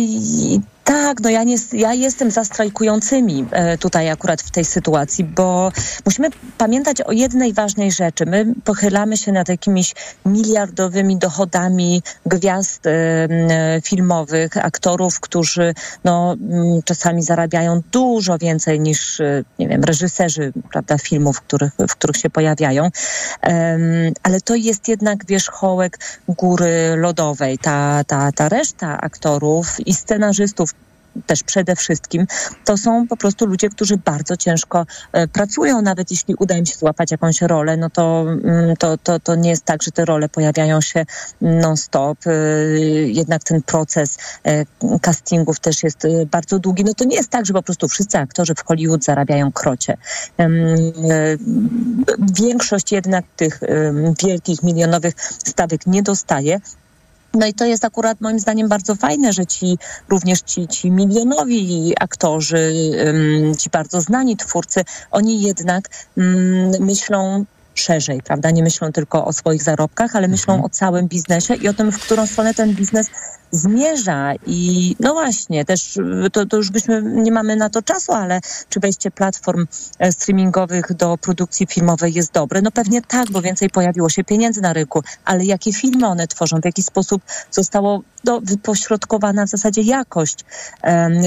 [0.83, 5.71] tak, no ja, nie, ja jestem za strajkującymi e, tutaj akurat w tej sytuacji, bo
[6.05, 8.25] musimy pamiętać o jednej ważnej rzeczy.
[8.25, 9.93] My pochylamy się nad jakimiś
[10.25, 12.91] miliardowymi dochodami gwiazd e,
[13.83, 15.73] filmowych, aktorów, którzy
[16.03, 16.35] no,
[16.85, 22.29] czasami zarabiają dużo więcej niż, e, nie wiem, reżyserzy prawda, filmów, których, w których się
[22.29, 22.89] pojawiają.
[24.23, 27.57] Ale to jest jednak wierzchołek góry lodowej.
[27.57, 30.73] Ta, ta, ta reszta aktorów i scenarzystów,
[31.25, 32.27] też przede wszystkim,
[32.65, 35.81] to są po prostu ludzie, którzy bardzo ciężko e, pracują.
[35.81, 39.49] Nawet jeśli uda im się złapać jakąś rolę, no to, mm, to, to, to nie
[39.49, 41.05] jest tak, że te role pojawiają się
[41.41, 42.17] non-stop.
[42.27, 42.31] E,
[43.05, 44.65] jednak ten proces e,
[45.01, 46.83] castingów też jest bardzo długi.
[46.83, 49.97] No to nie jest tak, że po prostu wszyscy aktorzy w Hollywood zarabiają krocie.
[52.39, 53.59] Większość jednak tych
[54.23, 55.13] wielkich, milionowych
[55.45, 56.59] stawek nie dostaje,
[57.33, 59.77] no i to jest akurat moim zdaniem bardzo fajne, że ci
[60.09, 62.73] również ci, ci milionowi aktorzy,
[63.59, 65.89] ci bardzo znani twórcy, oni jednak
[66.79, 68.51] myślą szerzej, prawda?
[68.51, 70.65] Nie myślą tylko o swoich zarobkach, ale myślą mhm.
[70.65, 73.07] o całym biznesie i o tym, w którą stronę ten biznes
[73.51, 75.99] zmierza i no właśnie, też
[76.31, 79.67] to, to już byśmy, nie mamy na to czasu, ale czy wejście platform
[79.99, 82.61] e, streamingowych do produkcji filmowej jest dobre?
[82.61, 86.61] No pewnie tak, bo więcej pojawiło się pieniędzy na rynku, ale jakie filmy one tworzą,
[86.61, 87.21] w jaki sposób
[87.51, 90.45] zostało no, wypośrodkowana w zasadzie jakość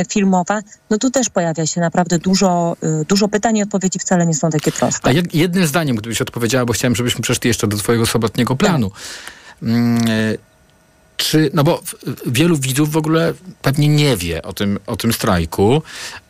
[0.08, 0.60] filmowa,
[0.90, 4.50] no tu też pojawia się naprawdę dużo, y, dużo pytań i odpowiedzi wcale nie są
[4.50, 5.08] takie proste.
[5.08, 8.90] A jed, jednym zdaniem, gdybyś odpowiedziała, bo chciałem, żebyśmy przeszli jeszcze do twojego sobotniego planu.
[8.90, 8.98] Tak.
[9.62, 10.04] Mm,
[11.16, 11.82] czy, no bo
[12.26, 15.82] wielu widzów w ogóle pewnie nie wie o tym, o tym strajku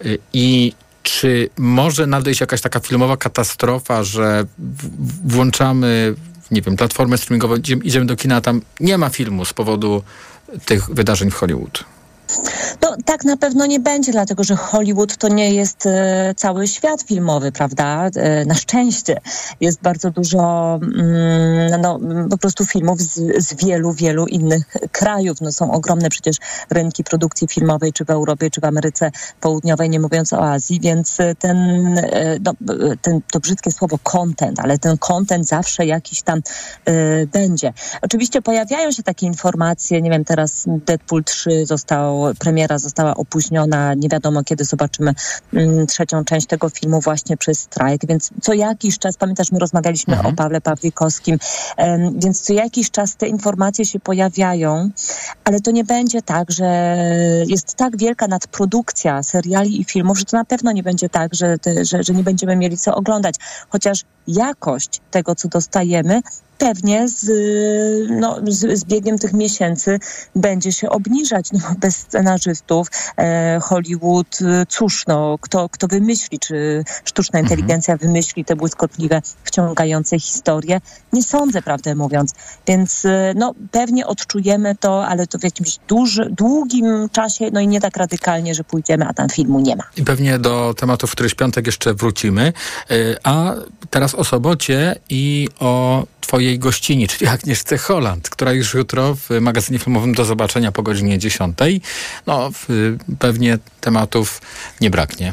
[0.06, 0.72] y, i
[1.02, 4.44] czy może nadejść jakaś taka filmowa katastrofa, że
[5.24, 6.14] włączamy,
[6.50, 10.02] nie wiem, platformę streamingową, idziemy do kina, a tam nie ma filmu z powodu
[10.64, 11.84] tych wydarzeń w Hollywood?
[12.82, 17.02] No tak na pewno nie będzie, dlatego że Hollywood to nie jest e, cały świat
[17.02, 18.10] filmowy, prawda?
[18.16, 19.20] E, na szczęście
[19.60, 22.00] jest bardzo dużo mm, no,
[22.30, 23.14] po prostu filmów z,
[23.46, 25.40] z, wielu, wielu innych krajów.
[25.40, 26.36] No, są ogromne przecież
[26.70, 29.10] rynki produkcji filmowej, czy w Europie, czy w Ameryce
[29.40, 31.58] Południowej, nie mówiąc o Azji, więc ten,
[31.98, 32.52] e, no,
[33.02, 36.38] ten to brzydkie słowo content, ale ten content zawsze jakiś tam
[36.88, 37.72] y, będzie.
[38.02, 43.94] Oczywiście pojawiają się takie informacje, nie wiem, teraz Deadpool 3 został premier premiera została opóźniona.
[43.94, 45.14] Nie wiadomo, kiedy zobaczymy
[45.52, 50.14] mm, trzecią część tego filmu właśnie przez strajk, więc co jakiś czas, pamiętasz, my rozmawialiśmy
[50.14, 50.34] Mhm.
[50.34, 51.38] o Pawle Pawlikowskim,
[52.16, 54.90] więc co jakiś czas te informacje się pojawiają,
[55.44, 56.96] ale to nie będzie tak, że
[57.46, 61.56] jest tak wielka nadprodukcja seriali i filmów, że to na pewno nie będzie tak, że,
[61.82, 63.34] że, że nie będziemy mieli co oglądać.
[63.68, 66.22] Chociaż jakość tego, co dostajemy,
[66.64, 67.26] pewnie z,
[68.10, 69.98] no, z, z biegiem tych miesięcy
[70.36, 71.52] będzie się obniżać.
[71.52, 78.44] No, bez scenarzystów e, Hollywood, e, cóż, no, kto, kto wymyśli, czy sztuczna inteligencja wymyśli
[78.44, 80.80] te błyskotliwe, wciągające historie?
[81.12, 82.34] Nie sądzę, prawdę mówiąc.
[82.66, 87.68] Więc e, no, pewnie odczujemy to, ale to w jakimś duży, długim czasie, no i
[87.68, 89.84] nie tak radykalnie, że pójdziemy, a tam filmu nie ma.
[89.96, 92.52] I pewnie do tematów, w któryś piątek jeszcze wrócimy.
[92.90, 93.54] Y, A
[93.90, 99.78] teraz o sobocie i o twojej gościni, czyli Agnieszce Holland, która już jutro w magazynie
[99.78, 101.58] filmowym do zobaczenia po godzinie 10.
[102.26, 102.50] No,
[103.18, 104.40] pewnie tematów
[104.80, 105.32] nie braknie.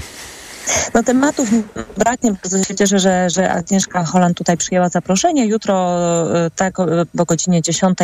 [0.94, 1.50] No tematów
[1.98, 5.46] braknie, bardzo się cieszę, że, że Agnieszka Holland tutaj przyjęła zaproszenie.
[5.46, 5.76] Jutro
[6.46, 6.86] e, tak o-
[7.18, 7.98] po godzinie 10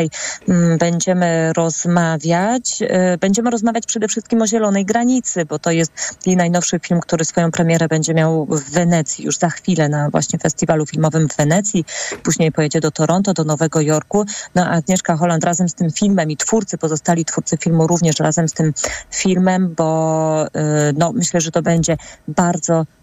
[0.48, 2.80] mm, będziemy rozmawiać.
[2.82, 5.92] E, Będziemy rozmawiać przede wszystkim o Zielonej Granicy, bo to jest
[6.26, 10.40] jej najnowszy film, który swoją premierę będzie miał w Wenecji już za chwilę na właśnie
[10.40, 11.86] festiwalu filmowym w Wenecji.
[12.24, 14.26] Później pojedzie do Toronto, do Nowego Jorku.
[14.56, 18.48] No a Agnieszka Holland razem z tym filmem i twórcy, pozostali twórcy filmu również razem
[18.48, 18.74] z tym
[19.12, 21.98] filmem, bo e, no, myślę, że to będzie
[22.28, 22.47] bardzo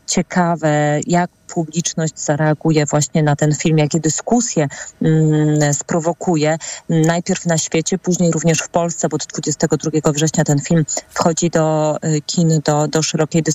[0.07, 4.69] ciekawe, jak publiczność zareaguje właśnie na ten film, jakie dyskusje
[5.03, 6.59] mm, sprowokuje.
[6.89, 11.97] Najpierw na świecie, później również w Polsce, bo do 22 września ten film wchodzi do
[12.05, 13.53] y, kin, do, do szerokiej dy-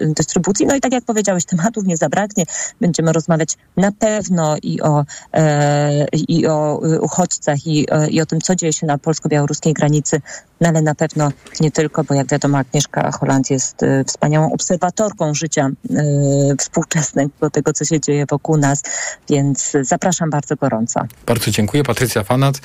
[0.00, 0.66] dystrybucji.
[0.66, 2.44] No i tak jak powiedziałeś, tematów nie zabraknie.
[2.80, 8.26] Będziemy rozmawiać na pewno i o, e, i o y, uchodźcach, i, e, i o
[8.26, 10.20] tym, co dzieje się na polsko-białoruskiej granicy,
[10.60, 11.30] no ale na pewno
[11.60, 16.56] nie tylko, bo jak wiadomo, Agnieszka Holland jest e, wspaniałą obserwatorką życia e,
[17.28, 18.82] współczesnego, tego, co się dzieje wokół nas,
[19.28, 21.00] więc zapraszam bardzo gorąco.
[21.26, 22.60] Bardzo dziękuję, Patrycja Fanat.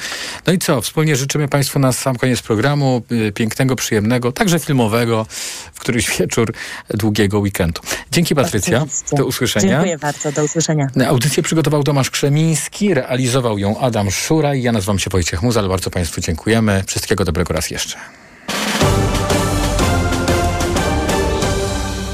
[0.47, 5.25] No i co, wspólnie życzymy Państwu na sam koniec programu y, pięknego, przyjemnego, także filmowego,
[5.73, 6.53] w któryś wieczór
[6.89, 7.81] długiego weekendu.
[8.11, 9.15] Dzięki Patrycja, Oczywiście.
[9.15, 9.69] do usłyszenia.
[9.69, 10.87] Dziękuję bardzo, do usłyszenia.
[11.07, 14.61] Audycję przygotował Tomasz Krzemiński, realizował ją Adam Szuraj.
[14.61, 16.83] Ja nazywam się Wojciech Muzal, bardzo Państwu dziękujemy.
[16.87, 17.97] Wszystkiego dobrego raz jeszcze.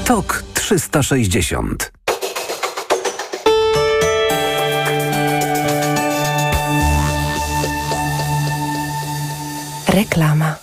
[0.04, 1.97] TOK 360
[9.88, 10.54] Reklama.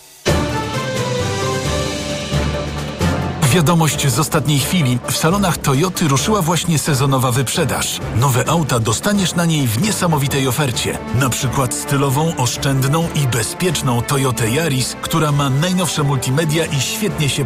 [3.55, 4.99] Wiadomość z ostatniej chwili.
[5.07, 7.99] W salonach Toyoty ruszyła właśnie sezonowa wyprzedaż.
[8.15, 10.97] Nowe auta dostaniesz na niej w niesamowitej ofercie.
[11.19, 17.45] Na przykład stylową, oszczędną i bezpieczną Toyotę Yaris, która ma najnowsze multimedia i świetnie się